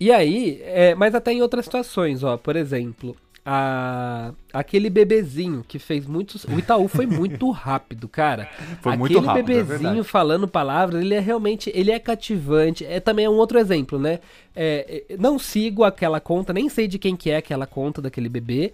[0.00, 3.16] E aí, é, mas até em outras situações, ó, por exemplo,
[3.50, 6.44] a, aquele bebezinho que fez muitos.
[6.44, 8.46] O Itaú foi muito rápido, cara.
[8.82, 10.08] Foi aquele muito rápido, é bebezinho verdade.
[10.08, 11.72] falando palavras, ele é realmente.
[11.74, 12.84] Ele é cativante.
[12.84, 14.20] É também é um outro exemplo, né?
[14.54, 18.28] É, é, não sigo aquela conta, nem sei de quem que é aquela conta daquele
[18.28, 18.70] bebê.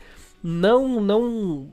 [0.47, 1.67] Não, não,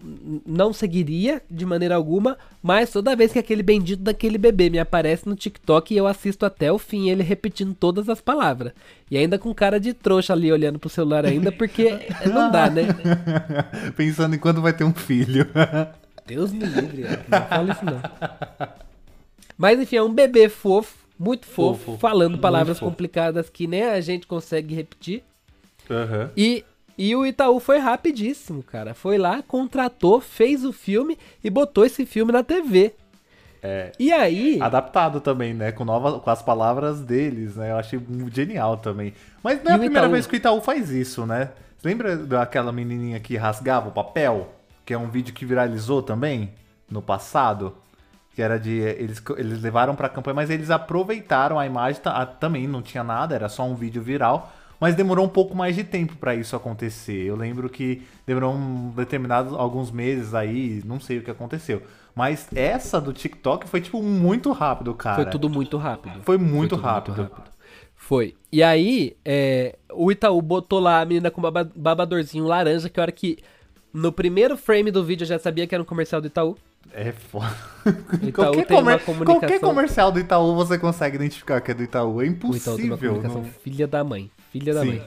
[0.45, 5.27] não seguiria de maneira alguma, mas toda vez que aquele bendito daquele bebê me aparece
[5.27, 8.71] no TikTok, eu assisto até o fim ele repetindo todas as palavras.
[9.09, 11.99] E ainda com cara de trouxa ali olhando pro celular ainda, porque
[12.33, 12.83] não dá, né?
[13.97, 15.45] Pensando em quando vai ter um filho.
[16.25, 18.01] Deus me livre, Eric, não fala isso não.
[19.57, 22.89] Mas enfim, é um bebê fofo, muito fofo, Fofo, falando palavras fofo.
[22.89, 25.23] complicadas que nem a gente consegue repetir.
[25.89, 26.31] Aham.
[26.37, 26.63] E,
[27.09, 28.93] e o Itaú foi rapidíssimo, cara.
[28.93, 32.93] Foi lá, contratou, fez o filme e botou esse filme na TV.
[33.63, 33.91] É.
[33.99, 34.59] E aí.
[34.61, 35.71] Adaptado também, né?
[35.71, 37.71] Com, nova, com as palavras deles, né?
[37.71, 37.99] Eu achei
[38.31, 39.13] genial também.
[39.43, 40.11] Mas não é a primeira Itaú?
[40.13, 41.49] vez que o Itaú faz isso, né?
[41.77, 44.49] Você lembra daquela menininha que rasgava o papel?
[44.85, 46.51] Que é um vídeo que viralizou também
[46.89, 47.75] no passado?
[48.35, 48.77] Que era de.
[48.77, 52.01] Eles, eles levaram pra campanha, mas eles aproveitaram a imagem.
[52.01, 54.51] tá- ah, também não tinha nada, era só um vídeo viral.
[54.81, 57.23] Mas demorou um pouco mais de tempo pra isso acontecer.
[57.23, 61.83] Eu lembro que demorou um determinado alguns meses aí, não sei o que aconteceu.
[62.15, 65.17] Mas essa do TikTok foi tipo muito rápido, cara.
[65.21, 66.23] Foi tudo muito rápido.
[66.23, 67.29] Foi muito tudo rápido.
[67.95, 68.33] Foi.
[68.51, 73.03] E aí, é, o Itaú botou lá a menina com baba- babadorzinho laranja, que a
[73.03, 73.37] hora que.
[73.93, 76.57] No primeiro frame do vídeo eu já sabia que era um comercial do Itaú.
[76.93, 77.55] É foda.
[78.21, 81.73] Itaú qualquer, tem uma comer- comunicação- qualquer comercial do Itaú você consegue identificar que é
[81.73, 82.21] do Itaú.
[82.21, 82.97] É O Itaú tem uma impossível.
[82.97, 84.29] comunicação não- filha da mãe.
[84.51, 84.87] Filha da Sim.
[84.87, 85.03] mãe.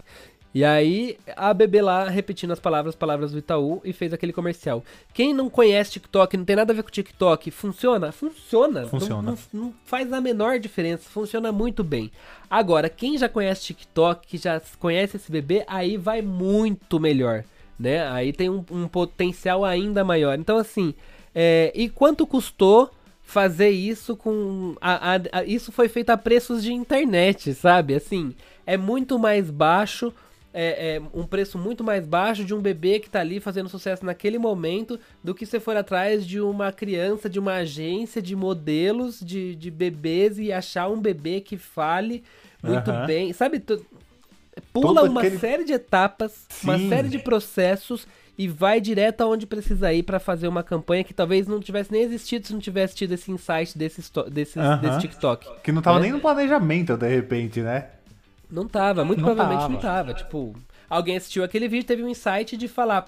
[0.54, 4.84] E aí, a bebê lá repetindo as palavras, palavras do Itaú e fez aquele comercial.
[5.12, 8.12] Quem não conhece TikTok, não tem nada a ver com TikTok, funciona?
[8.12, 8.82] Funciona.
[8.82, 9.30] Não- Funciona.
[9.52, 12.10] Não, não faz a menor diferença, funciona muito bem.
[12.48, 17.42] Agora, quem já conhece TikTok, que já conhece esse bebê, aí vai muito melhor,
[17.76, 18.08] né?
[18.08, 20.38] Aí tem um, um potencial ainda maior.
[20.38, 20.94] Então, assim,
[21.34, 22.90] é, e quanto custou
[23.24, 24.76] fazer isso com.
[24.80, 27.94] A, a, a, isso foi feito a preços de internet, sabe?
[27.94, 28.34] Assim,
[28.66, 30.12] é muito mais baixo.
[30.56, 34.06] É, é, um preço muito mais baixo de um bebê que tá ali fazendo sucesso
[34.06, 39.18] naquele momento do que você for atrás de uma criança, de uma agência de modelos
[39.18, 42.22] de, de bebês e achar um bebê que fale
[42.62, 43.04] muito uhum.
[43.04, 43.32] bem.
[43.32, 43.58] Sabe?
[44.72, 45.38] Pula Todo uma aquele...
[45.40, 46.68] série de etapas, Sim.
[46.68, 48.06] uma série de processos
[48.36, 52.02] e vai direto aonde precisa ir para fazer uma campanha que talvez não tivesse nem
[52.02, 55.62] existido se não tivesse tido esse insight desse, desse, desse TikTok.
[55.62, 56.04] Que não tava né?
[56.04, 57.88] nem no planejamento, de repente, né?
[58.50, 59.72] Não tava, muito não provavelmente tava.
[59.72, 60.14] não tava.
[60.14, 60.54] Tipo,
[60.88, 63.06] alguém assistiu aquele vídeo teve um insight de falar,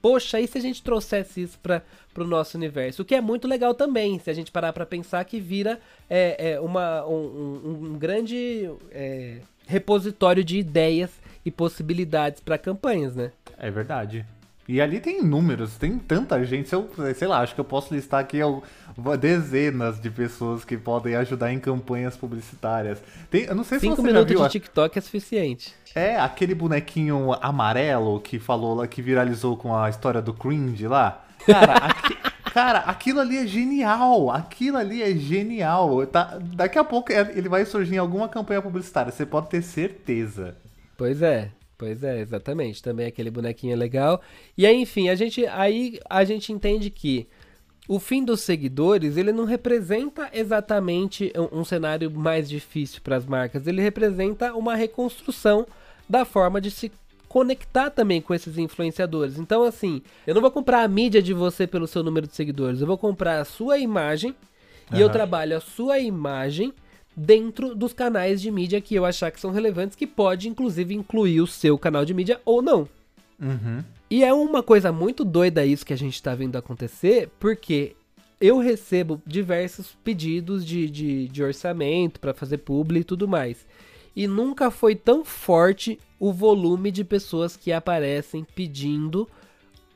[0.00, 1.82] poxa, e se a gente trouxesse isso para
[2.16, 3.02] o nosso universo?
[3.02, 6.52] O que é muito legal também, se a gente parar para pensar que vira é,
[6.52, 11.10] é uma, um, um, um grande é, repositório de ideias
[11.44, 13.32] e possibilidades para campanhas, né?
[13.58, 14.24] É verdade.
[14.70, 16.72] E ali tem números, tem tanta gente.
[16.72, 18.38] Eu, sei lá, acho que eu posso listar aqui
[19.18, 23.02] dezenas de pessoas que podem ajudar em campanhas publicitárias.
[23.28, 24.46] Tem, eu não sei Cinco se você minutos já viu.
[24.46, 25.74] de TikTok é suficiente.
[25.92, 31.24] É, aquele bonequinho amarelo que falou lá, que viralizou com a história do cringe lá.
[31.44, 32.16] Cara, aqui,
[32.54, 34.30] cara, aquilo ali é genial.
[34.30, 36.06] Aquilo ali é genial.
[36.06, 40.54] Tá, daqui a pouco ele vai surgir em alguma campanha publicitária, você pode ter certeza.
[40.96, 41.50] Pois é.
[41.80, 42.82] Pois é, exatamente.
[42.82, 44.20] Também aquele bonequinho é legal.
[44.56, 47.26] E aí, enfim, a gente aí a gente entende que
[47.88, 53.24] o fim dos seguidores, ele não representa exatamente um, um cenário mais difícil para as
[53.24, 55.66] marcas, ele representa uma reconstrução
[56.06, 56.92] da forma de se
[57.26, 59.38] conectar também com esses influenciadores.
[59.38, 62.82] Então, assim, eu não vou comprar a mídia de você pelo seu número de seguidores,
[62.82, 64.36] eu vou comprar a sua imagem
[64.92, 64.98] uhum.
[64.98, 66.74] e eu trabalho a sua imagem
[67.20, 71.42] dentro dos canais de mídia que eu achar que são relevantes, que pode inclusive incluir
[71.42, 72.88] o seu canal de mídia ou não.
[73.38, 73.84] Uhum.
[74.10, 77.94] E é uma coisa muito doida isso que a gente está vendo acontecer, porque
[78.40, 83.66] eu recebo diversos pedidos de, de, de orçamento para fazer publi e tudo mais.
[84.16, 89.28] E nunca foi tão forte o volume de pessoas que aparecem pedindo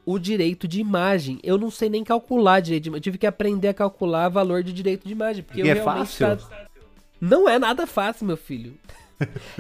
[0.05, 1.41] o direito de imagem.
[1.43, 3.01] Eu não sei nem calcular direito de imagem.
[3.01, 5.43] Eu tive que aprender a calcular valor de direito de imagem.
[5.43, 6.49] Porque e eu é realmente fácil?
[6.49, 6.74] Tá...
[7.21, 8.75] Não é nada fácil, meu filho.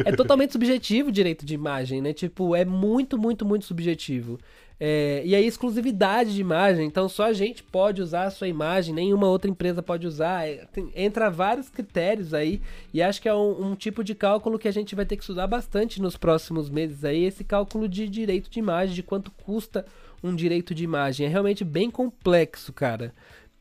[0.04, 2.12] é totalmente subjetivo o direito de imagem, né?
[2.12, 4.38] Tipo, é muito, muito, muito subjetivo.
[4.78, 8.92] É, e aí, exclusividade de imagem, então só a gente pode usar a sua imagem,
[8.92, 10.48] nenhuma outra empresa pode usar.
[10.48, 12.60] É, tem, entra vários critérios aí,
[12.92, 15.22] e acho que é um, um, tipo de cálculo que a gente vai ter que
[15.22, 19.86] estudar bastante nos próximos meses aí, esse cálculo de direito de imagem, de quanto custa
[20.22, 21.26] um direito de imagem.
[21.26, 23.14] É realmente bem complexo, cara.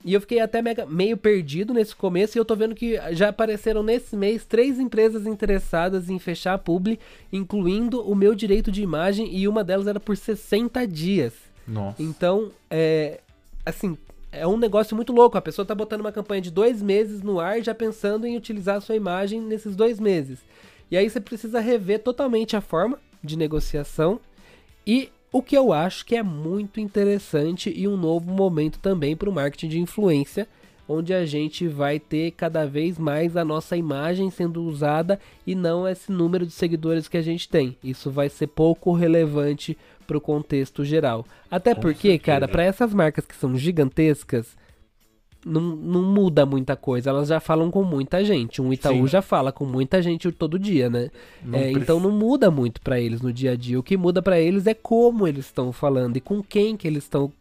[0.03, 3.29] E eu fiquei até mega, meio perdido nesse começo e eu tô vendo que já
[3.29, 6.99] apareceram nesse mês três empresas interessadas em fechar a publi,
[7.31, 11.33] incluindo o meu direito de imagem e uma delas era por 60 dias.
[11.65, 12.03] Nossa.
[12.03, 13.21] Então, é,
[13.65, 13.97] assim,
[14.29, 15.37] é um negócio muito louco.
[15.37, 18.77] A pessoa tá botando uma campanha de dois meses no ar já pensando em utilizar
[18.77, 20.39] a sua imagem nesses dois meses.
[20.91, 24.19] E aí você precisa rever totalmente a forma de negociação
[24.85, 29.27] e o que eu acho que é muito interessante e um novo momento também para
[29.27, 30.47] o marketing de influência,
[30.87, 35.87] onde a gente vai ter cada vez mais a nossa imagem sendo usada e não
[35.87, 37.75] esse número de seguidores que a gente tem.
[37.83, 39.75] Isso vai ser pouco relevante
[40.05, 41.25] para o contexto geral.
[41.49, 44.55] Até porque, cara, para essas marcas que são gigantescas,
[45.45, 47.09] não, não muda muita coisa.
[47.09, 48.61] Elas já falam com muita gente.
[48.61, 49.07] Um Itaú Sim.
[49.07, 51.09] já fala com muita gente todo dia, né?
[51.43, 53.79] Não é, então não muda muito para eles no dia a dia.
[53.79, 57.03] O que muda para eles é como eles estão falando e com quem que eles
[57.03, 57.31] estão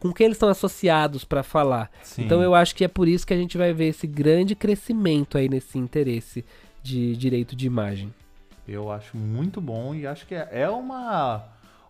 [0.00, 1.90] com quem eles estão associados para falar.
[2.02, 2.24] Sim.
[2.24, 5.38] Então eu acho que é por isso que a gente vai ver esse grande crescimento
[5.38, 6.44] aí nesse interesse
[6.82, 8.12] de direito de imagem.
[8.66, 11.44] Eu acho muito bom e acho que é, é uma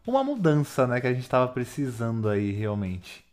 [0.07, 3.25] uma mudança, né, que a gente estava precisando aí realmente.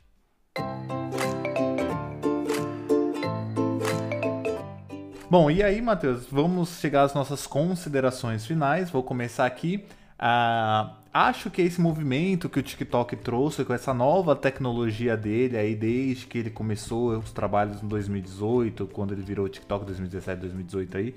[5.34, 8.91] Bom, e aí, Matheus, vamos chegar às nossas considerações finais.
[8.91, 9.84] Vou começar aqui.
[10.19, 15.75] Uh, acho que esse movimento que o TikTok trouxe com essa nova tecnologia dele aí
[15.75, 21.15] desde que ele começou os trabalhos em 2018, quando ele virou TikTok 2017, 2018 aí,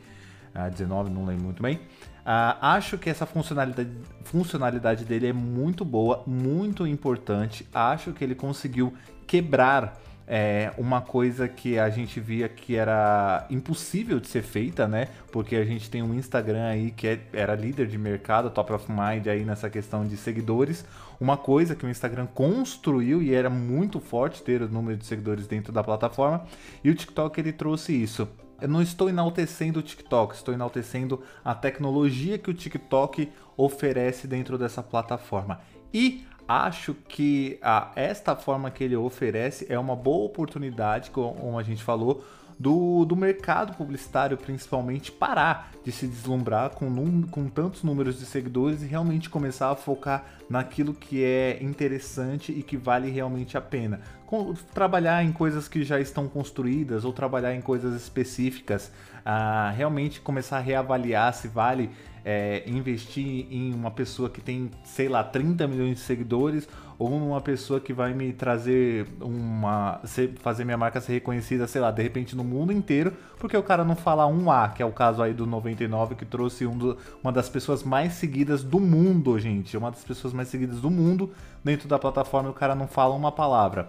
[0.54, 1.76] uh, 19, não lembro muito bem.
[1.76, 3.90] Uh, acho que essa funcionalidade,
[4.24, 7.68] funcionalidade dele é muito boa, muito importante.
[7.70, 8.94] Acho que ele conseguiu
[9.26, 15.08] quebrar é uma coisa que a gente via que era impossível de ser feita, né?
[15.30, 18.86] Porque a gente tem um Instagram aí que é, era líder de mercado, top of
[18.90, 20.84] mind aí nessa questão de seguidores.
[21.20, 25.46] Uma coisa que o Instagram construiu e era muito forte ter o número de seguidores
[25.46, 26.44] dentro da plataforma.
[26.82, 28.28] E o TikTok ele trouxe isso.
[28.60, 34.58] Eu não estou enaltecendo o TikTok, estou enaltecendo a tecnologia que o TikTok oferece dentro
[34.58, 35.60] dessa plataforma.
[35.92, 41.62] E acho que a, esta forma que ele oferece é uma boa oportunidade, como a
[41.62, 42.24] gente falou,
[42.58, 48.82] do, do mercado publicitário, principalmente, parar de se deslumbrar com, com tantos números de seguidores
[48.82, 54.00] e realmente começar a focar naquilo que é interessante e que vale realmente a pena.
[54.26, 58.90] Com, trabalhar em coisas que já estão construídas ou trabalhar em coisas específicas,
[59.24, 61.90] ah, realmente começar a reavaliar se vale
[62.28, 66.68] é, investir em uma pessoa que tem, sei lá, 30 milhões de seguidores
[66.98, 70.00] ou numa pessoa que vai me trazer uma.
[70.40, 73.84] fazer minha marca ser reconhecida, sei lá, de repente no mundo inteiro, porque o cara
[73.84, 76.98] não fala um A, que é o caso aí do 99, que trouxe um do,
[77.22, 79.76] uma das pessoas mais seguidas do mundo, gente.
[79.76, 81.30] Uma das pessoas mais seguidas do mundo
[81.62, 83.86] dentro da plataforma e o cara não fala uma palavra.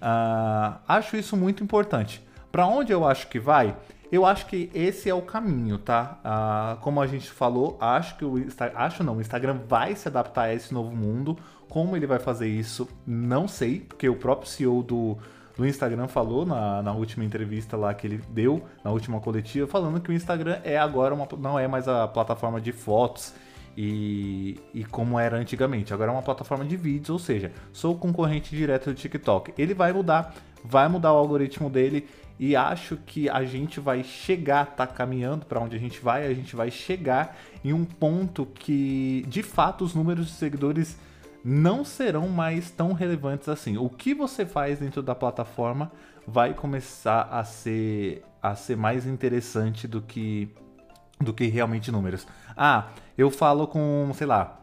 [0.00, 2.22] Uh, acho isso muito importante.
[2.52, 3.74] Para onde eu acho que vai?
[4.10, 6.18] Eu acho que esse é o caminho, tá?
[6.24, 8.34] Ah, como a gente falou, acho que o
[8.74, 11.38] acho não, o Instagram vai se adaptar a esse novo mundo.
[11.68, 15.16] Como ele vai fazer isso, não sei, porque o próprio CEO do,
[15.56, 20.00] do Instagram falou na, na última entrevista lá que ele deu, na última coletiva, falando
[20.00, 23.32] que o Instagram é agora uma, não é mais a plataforma de fotos
[23.76, 25.94] e, e como era antigamente.
[25.94, 29.52] Agora é uma plataforma de vídeos, ou seja, sou concorrente direto do TikTok.
[29.56, 30.34] Ele vai mudar,
[30.64, 32.08] vai mudar o algoritmo dele
[32.42, 36.32] e acho que a gente vai chegar, tá caminhando para onde a gente vai, a
[36.32, 40.98] gente vai chegar em um ponto que de fato os números de seguidores
[41.44, 43.76] não serão mais tão relevantes assim.
[43.76, 45.92] O que você faz dentro da plataforma
[46.26, 50.48] vai começar a ser a ser mais interessante do que
[51.20, 52.26] do que realmente números.
[52.56, 52.88] Ah,
[53.18, 54.62] eu falo com, sei lá,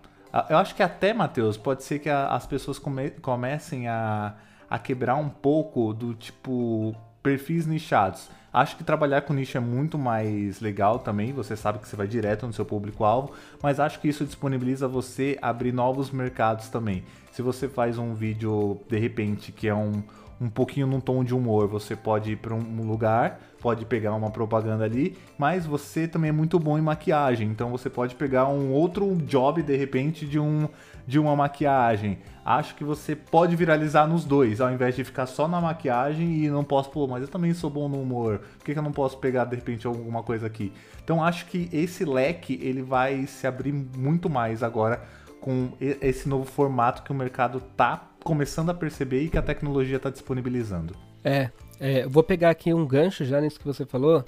[0.49, 4.33] eu acho que até, Matheus, pode ser que a, as pessoas come, comecem a,
[4.67, 6.95] a quebrar um pouco do tipo
[7.27, 8.29] perfis nichados.
[8.53, 12.07] Acho que trabalhar com nicho é muito mais legal também, você sabe que você vai
[12.07, 17.03] direto no seu público-alvo, mas acho que isso disponibiliza você abrir novos mercados também.
[17.33, 20.01] Se você faz um vídeo, de repente, que é um,
[20.39, 24.31] um pouquinho num tom de humor, você pode ir para um lugar, pode pegar uma
[24.31, 28.71] propaganda ali, mas você também é muito bom em maquiagem, então você pode pegar um
[28.71, 30.69] outro job de repente de um
[31.07, 32.19] de uma maquiagem.
[32.43, 36.49] Acho que você pode viralizar nos dois, ao invés de ficar só na maquiagem e
[36.49, 38.39] não posso, pô, mas eu também sou bom no humor.
[38.57, 40.71] Por que, que eu não posso pegar de repente alguma coisa aqui?
[41.03, 45.01] Então acho que esse leque ele vai se abrir muito mais agora
[45.39, 49.95] com esse novo formato que o mercado tá começando a perceber e que a tecnologia
[49.95, 50.93] está disponibilizando.
[51.23, 51.49] É,
[51.79, 54.25] é, vou pegar aqui um gancho já nisso que você falou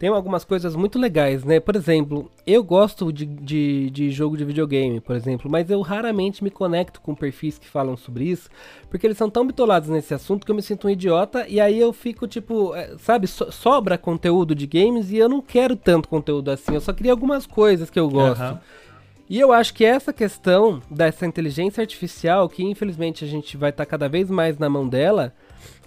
[0.00, 1.60] tem algumas coisas muito legais, né?
[1.60, 6.42] Por exemplo, eu gosto de, de, de, jogo de videogame, por exemplo, mas eu raramente
[6.42, 8.48] me conecto com perfis que falam sobre isso,
[8.88, 11.78] porque eles são tão bitolados nesse assunto que eu me sinto um idiota e aí
[11.78, 16.08] eu fico tipo, é, sabe, so, sobra conteúdo de games e eu não quero tanto
[16.08, 18.42] conteúdo assim, eu só queria algumas coisas que eu gosto.
[18.42, 18.58] Uhum.
[19.28, 23.84] E eu acho que essa questão dessa inteligência artificial, que infelizmente a gente vai estar
[23.84, 25.34] tá cada vez mais na mão dela,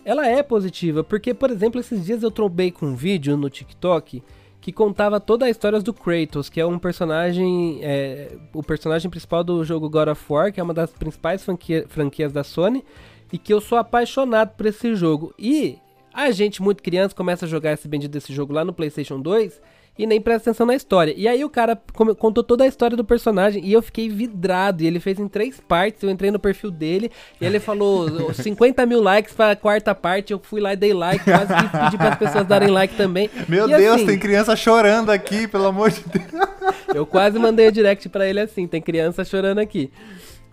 [0.05, 4.21] ela é positiva, porque, por exemplo, esses dias eu trombei com um vídeo no TikTok
[4.59, 9.43] que contava toda a história do Kratos, que é um personagem, é, o personagem principal
[9.43, 12.83] do jogo God of War, que é uma das principais franquia, franquias da Sony,
[13.31, 15.33] e que eu sou apaixonado por esse jogo.
[15.37, 15.77] E
[16.13, 19.59] a gente, muito criança, começa a jogar esse bendito desse jogo lá no PlayStation 2
[19.97, 21.13] e nem presta atenção na história.
[21.15, 21.79] E aí o cara
[22.17, 24.81] contou toda a história do personagem e eu fiquei vidrado.
[24.81, 26.01] E ele fez em três partes.
[26.01, 30.33] Eu entrei no perfil dele e ele falou 50 mil likes pra quarta parte.
[30.33, 31.23] Eu fui lá e dei like.
[31.23, 33.29] Quase que pedi para as pessoas darem like também.
[33.47, 36.43] Meu e Deus, assim, tem criança chorando aqui, pelo amor de Deus.
[36.93, 39.91] Eu quase mandei o direct para ele assim: tem criança chorando aqui.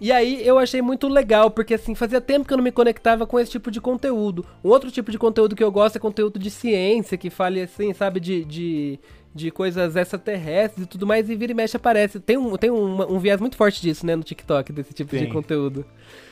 [0.01, 3.27] E aí eu achei muito legal, porque assim, fazia tempo que eu não me conectava
[3.27, 4.47] com esse tipo de conteúdo.
[4.65, 7.93] Um outro tipo de conteúdo que eu gosto é conteúdo de ciência, que fale assim,
[7.93, 8.99] sabe, de, de
[9.35, 12.19] de coisas extraterrestres e tudo mais, e vira e mexe aparece.
[12.19, 15.27] Tem um, tem um, um viés muito forte disso, né, no TikTok, desse tipo tem.
[15.27, 15.85] de conteúdo.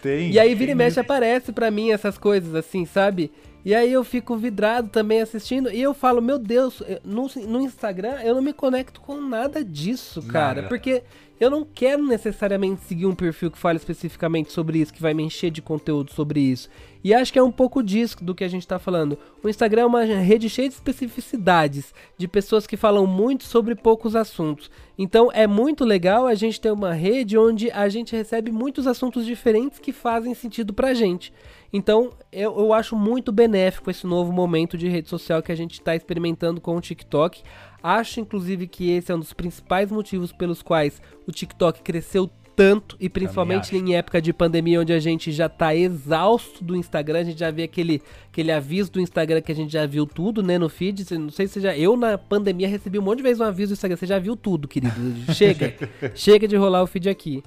[0.02, 0.30] Tem.
[0.30, 3.30] E aí vira e mexe aparece para mim essas coisas, assim, sabe?
[3.64, 8.20] E aí eu fico vidrado também assistindo e eu falo, meu Deus, no, no Instagram
[8.22, 10.62] eu não me conecto com nada disso, cara.
[10.62, 10.68] Nada.
[10.68, 11.02] Porque
[11.40, 15.22] eu não quero necessariamente seguir um perfil que fale especificamente sobre isso, que vai me
[15.22, 16.68] encher de conteúdo sobre isso.
[17.02, 19.18] E acho que é um pouco disso do que a gente está falando.
[19.42, 24.16] O Instagram é uma rede cheia de especificidades, de pessoas que falam muito sobre poucos
[24.16, 24.70] assuntos.
[24.96, 29.24] Então é muito legal a gente ter uma rede onde a gente recebe muitos assuntos
[29.24, 31.32] diferentes que fazem sentido pra gente.
[31.72, 35.74] Então eu, eu acho muito benéfico esse novo momento de rede social que a gente
[35.74, 37.42] está experimentando com o TikTok.
[37.82, 42.28] Acho, inclusive, que esse é um dos principais motivos pelos quais o TikTok cresceu
[42.58, 47.20] tanto, e principalmente em época de pandemia, onde a gente já tá exausto do Instagram,
[47.20, 48.02] a gente já vê aquele,
[48.32, 51.06] aquele aviso do Instagram que a gente já viu tudo, né, no feed.
[51.16, 51.76] Não sei se já.
[51.78, 53.96] Eu, na pandemia, recebi um monte de vezes um aviso do Instagram.
[53.96, 54.92] Você já viu tudo, querido.
[55.32, 55.72] Chega.
[56.16, 57.44] chega de rolar o feed aqui.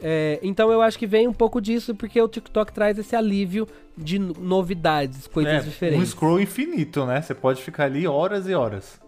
[0.00, 3.68] É, então eu acho que vem um pouco disso, porque o TikTok traz esse alívio
[3.98, 6.02] de novidades, coisas É, diferentes.
[6.02, 7.20] um scroll infinito, né?
[7.20, 8.98] Você pode ficar ali horas e horas.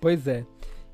[0.00, 0.44] Pois é.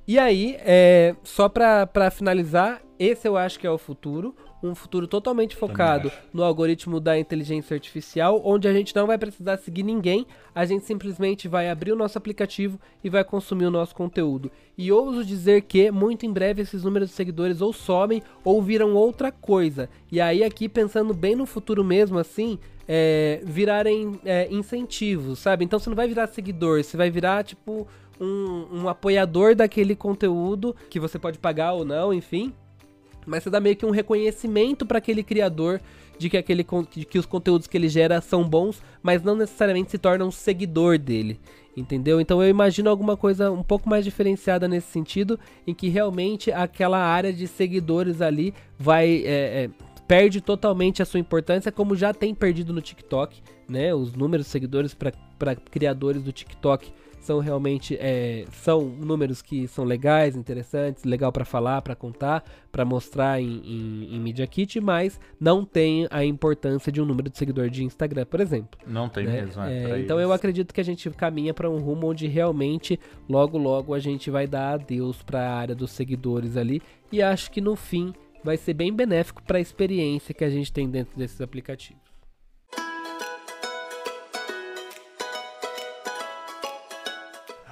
[0.08, 4.36] E aí, é, só pra, pra finalizar, esse eu acho que é o futuro.
[4.62, 9.56] Um futuro totalmente focado no algoritmo da inteligência artificial, onde a gente não vai precisar
[9.56, 13.94] seguir ninguém, a gente simplesmente vai abrir o nosso aplicativo e vai consumir o nosso
[13.94, 14.50] conteúdo.
[14.76, 18.94] E ouso dizer que, muito em breve, esses números de seguidores ou somem ou viram
[18.94, 19.88] outra coisa.
[20.12, 25.64] E aí, aqui, pensando bem no futuro mesmo, assim, é, virarem é, incentivos, sabe?
[25.64, 27.88] Então você não vai virar seguidor, você vai virar, tipo,
[28.20, 32.52] um, um apoiador daquele conteúdo que você pode pagar ou não, enfim.
[33.30, 35.80] Mas você dá meio que um reconhecimento para aquele criador
[36.18, 39.92] de que, aquele, de que os conteúdos que ele gera são bons, mas não necessariamente
[39.92, 41.38] se torna um seguidor dele.
[41.76, 42.20] Entendeu?
[42.20, 46.98] Então eu imagino alguma coisa um pouco mais diferenciada nesse sentido, em que realmente aquela
[46.98, 49.22] área de seguidores ali vai.
[49.24, 49.70] é, é,
[50.08, 53.94] perde totalmente a sua importância, como já tem perdido no TikTok, né?
[53.94, 59.84] Os números de seguidores para criadores do TikTok são realmente é, são números que são
[59.84, 62.42] legais, interessantes, legal para falar, para contar,
[62.72, 67.28] para mostrar em, em, em Media Kit, mas não tem a importância de um número
[67.28, 68.80] de seguidor de Instagram, por exemplo.
[68.86, 69.42] Não tem né?
[69.42, 72.98] mesmo, é, É, então eu acredito que a gente caminha para um rumo onde realmente
[73.28, 77.50] logo logo a gente vai dar adeus para a área dos seguidores ali e acho
[77.50, 78.12] que no fim
[78.42, 82.09] vai ser bem benéfico para a experiência que a gente tem dentro desses aplicativos.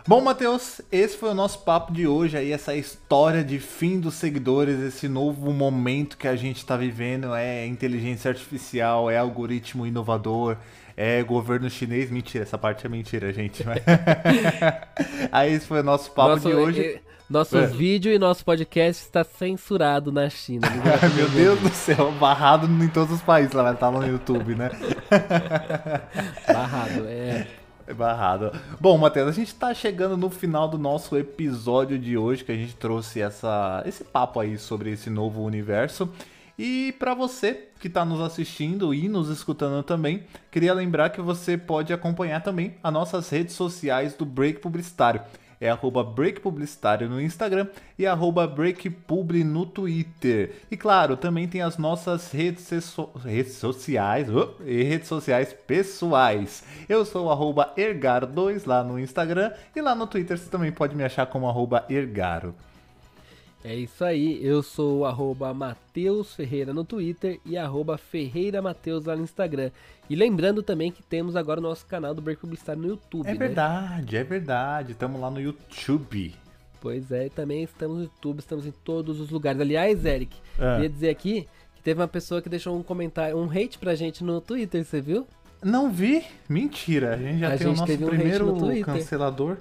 [0.09, 4.15] Bom, Matheus, esse foi o nosso papo de hoje aí, essa história de fim dos
[4.15, 10.57] seguidores, esse novo momento que a gente tá vivendo, é inteligência artificial, é algoritmo inovador,
[10.97, 13.63] é governo chinês, mentira, essa parte é mentira, gente.
[15.31, 16.81] aí esse foi o nosso papo nosso, de hoje.
[16.81, 17.67] eh, nosso É.
[17.67, 20.67] vídeo e nosso podcast está censurado na China.
[21.15, 24.71] Meu Deus do céu, barrado em todos os países, lá tá no YouTube, né?
[26.51, 27.47] Barrado, é.
[27.95, 28.53] Barrado.
[28.81, 32.57] Bom, Matheus, a gente tá chegando no final do nosso episódio de hoje, que a
[32.57, 36.09] gente trouxe essa, esse papo aí sobre esse novo universo.
[36.59, 41.57] E para você que tá nos assistindo e nos escutando também, queria lembrar que você
[41.57, 45.23] pode acompanhar também as nossas redes sociais do Break Publicitário.
[45.61, 47.67] É arroba Break Publicitário no Instagram
[47.99, 50.53] e arroba BreakPubli no Twitter.
[50.71, 52.71] E claro, também tem as nossas redes,
[53.25, 56.63] redes sociais oh, e redes sociais pessoais.
[56.89, 61.03] Eu sou arroba Ergaro2 lá no Instagram e lá no Twitter você também pode me
[61.03, 62.55] achar como arroba Ergaro.
[63.65, 69.05] É isso aí, eu sou o arroba Mateus Ferreira no Twitter e arroba Ferreira Mateus
[69.05, 69.71] lá no Instagram.
[70.09, 73.33] E lembrando também que temos agora o nosso canal do Break Publicitário no YouTube, É
[73.33, 73.39] né?
[73.39, 74.93] verdade, é verdade.
[74.93, 76.35] Estamos lá no YouTube.
[76.81, 79.61] Pois é, também estamos no YouTube, estamos em todos os lugares.
[79.61, 80.75] Aliás, Eric, Ah.
[80.77, 84.23] queria dizer aqui que teve uma pessoa que deixou um comentário, um hate pra gente
[84.23, 85.27] no Twitter, você viu?
[85.63, 86.25] Não vi?
[86.49, 87.15] Mentira.
[87.15, 88.85] A gente já A tem o gente nosso um hate primeiro Twitter.
[88.87, 89.57] cancelador.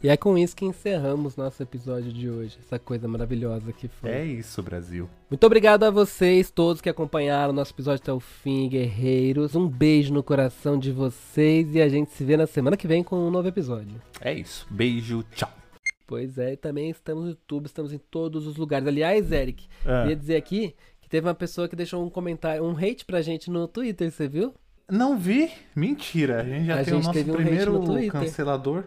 [0.00, 4.10] E é com isso que encerramos nosso episódio de hoje, essa coisa maravilhosa que foi.
[4.10, 5.10] É isso, Brasil.
[5.28, 9.56] Muito obrigado a vocês todos que acompanharam nosso episódio até o fim, guerreiros.
[9.56, 13.02] Um beijo no coração de vocês e a gente se vê na semana que vem
[13.02, 14.00] com um novo episódio.
[14.20, 14.66] É isso.
[14.70, 15.50] Beijo, tchau.
[16.06, 18.86] Pois é, e também estamos no YouTube, estamos em todos os lugares.
[18.86, 20.02] Aliás, Eric, Ah.
[20.02, 23.50] queria dizer aqui que teve uma pessoa que deixou um comentário, um hate pra gente
[23.50, 24.54] no Twitter, você viu?
[24.88, 25.50] Não vi?
[25.76, 26.40] Mentira.
[26.40, 28.12] A gente já A tem o gente nosso um hate primeiro Twitter.
[28.12, 28.84] cancelador.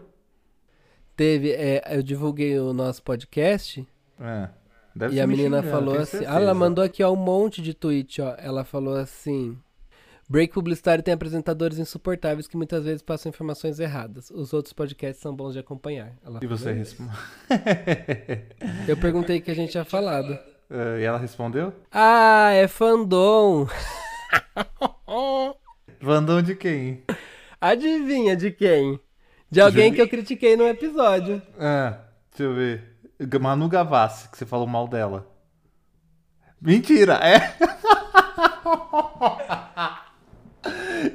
[1.16, 3.86] Teve, é, eu divulguei o nosso podcast
[4.20, 4.48] É.
[4.94, 7.72] Deve e a me menina falou assim, ah, ela mandou aqui ó, um monte de
[7.72, 8.34] tweet, ó.
[8.36, 9.56] Ela falou assim:
[10.28, 14.30] Break Publicitário tem apresentadores insuportáveis que muitas vezes passam informações erradas.
[14.30, 16.12] Os outros podcasts são bons de acompanhar.
[16.24, 17.14] Ela E você respondeu?
[18.86, 20.38] Eu perguntei o que a gente tinha falado.
[20.70, 21.72] e ela respondeu?
[21.90, 23.66] Ah, é fandom.
[26.00, 27.02] Vandão de quem?
[27.60, 28.98] Adivinha de quem?
[29.52, 31.42] De alguém que eu critiquei no episódio.
[31.60, 31.98] Ah,
[32.30, 32.96] deixa eu ver.
[33.38, 35.26] Manu Gavassi, que você falou mal dela.
[36.58, 37.54] Mentira, é?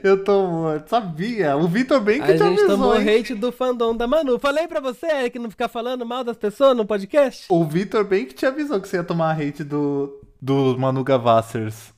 [0.03, 1.55] Eu tô morto, sabia.
[1.57, 3.09] O Vitor bem que A te gente avisou, tomou hein?
[3.19, 4.37] hate do fandom da Manu.
[4.37, 7.47] Falei pra você, Eric, não ficar falando mal das pessoas no podcast?
[7.49, 11.91] O Vitor bem que te avisou que você ia tomar hate do, do Manu Gavassers.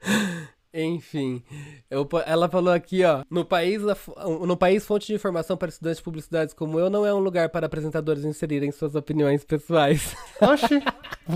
[0.72, 1.42] Enfim,
[1.90, 3.82] eu ela falou aqui, ó, no país,
[4.46, 7.48] no país fonte de informação para estudantes de publicidades como eu não é um lugar
[7.48, 10.14] para apresentadores inserirem suas opiniões pessoais.
[10.40, 10.80] Oxi.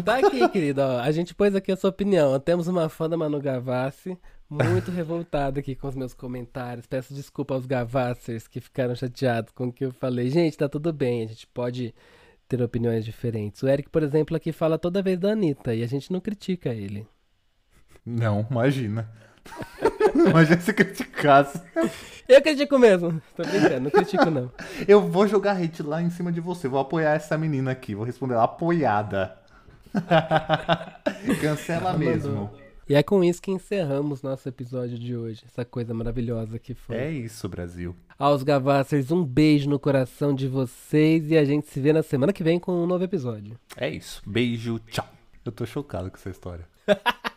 [0.05, 2.39] tá aqui, querido, ó, a gente pôs aqui a sua opinião.
[2.39, 4.16] Temos uma fã da Manu Gavassi,
[4.49, 6.87] muito revoltada aqui com os meus comentários.
[6.87, 10.30] Peço desculpa aos Gavassers que ficaram chateados com o que eu falei.
[10.30, 11.93] Gente, tá tudo bem, a gente pode
[12.47, 13.61] ter opiniões diferentes.
[13.64, 16.72] O Eric, por exemplo, aqui fala toda vez da Anitta e a gente não critica
[16.72, 17.05] ele.
[18.07, 19.11] Não, imagina.
[20.14, 21.61] Imagina se criticasse.
[22.28, 23.20] Eu critico mesmo.
[23.36, 24.51] Tô brincando, não critico não.
[24.88, 26.68] Eu vou jogar hate lá em cima de você.
[26.68, 27.95] Vou apoiar essa menina aqui.
[27.95, 29.36] Vou responder ela apoiada.
[31.40, 32.51] Cancela mesmo.
[32.88, 35.42] E é com isso que encerramos nosso episódio de hoje.
[35.47, 36.97] Essa coisa maravilhosa que foi.
[36.97, 37.97] É isso, Brasil.
[38.18, 42.32] Aos Gavassers, um beijo no coração de vocês e a gente se vê na semana
[42.32, 43.59] que vem com um novo episódio.
[43.76, 44.22] É isso.
[44.26, 45.09] Beijo, tchau.
[45.45, 46.66] Eu tô chocado com essa história.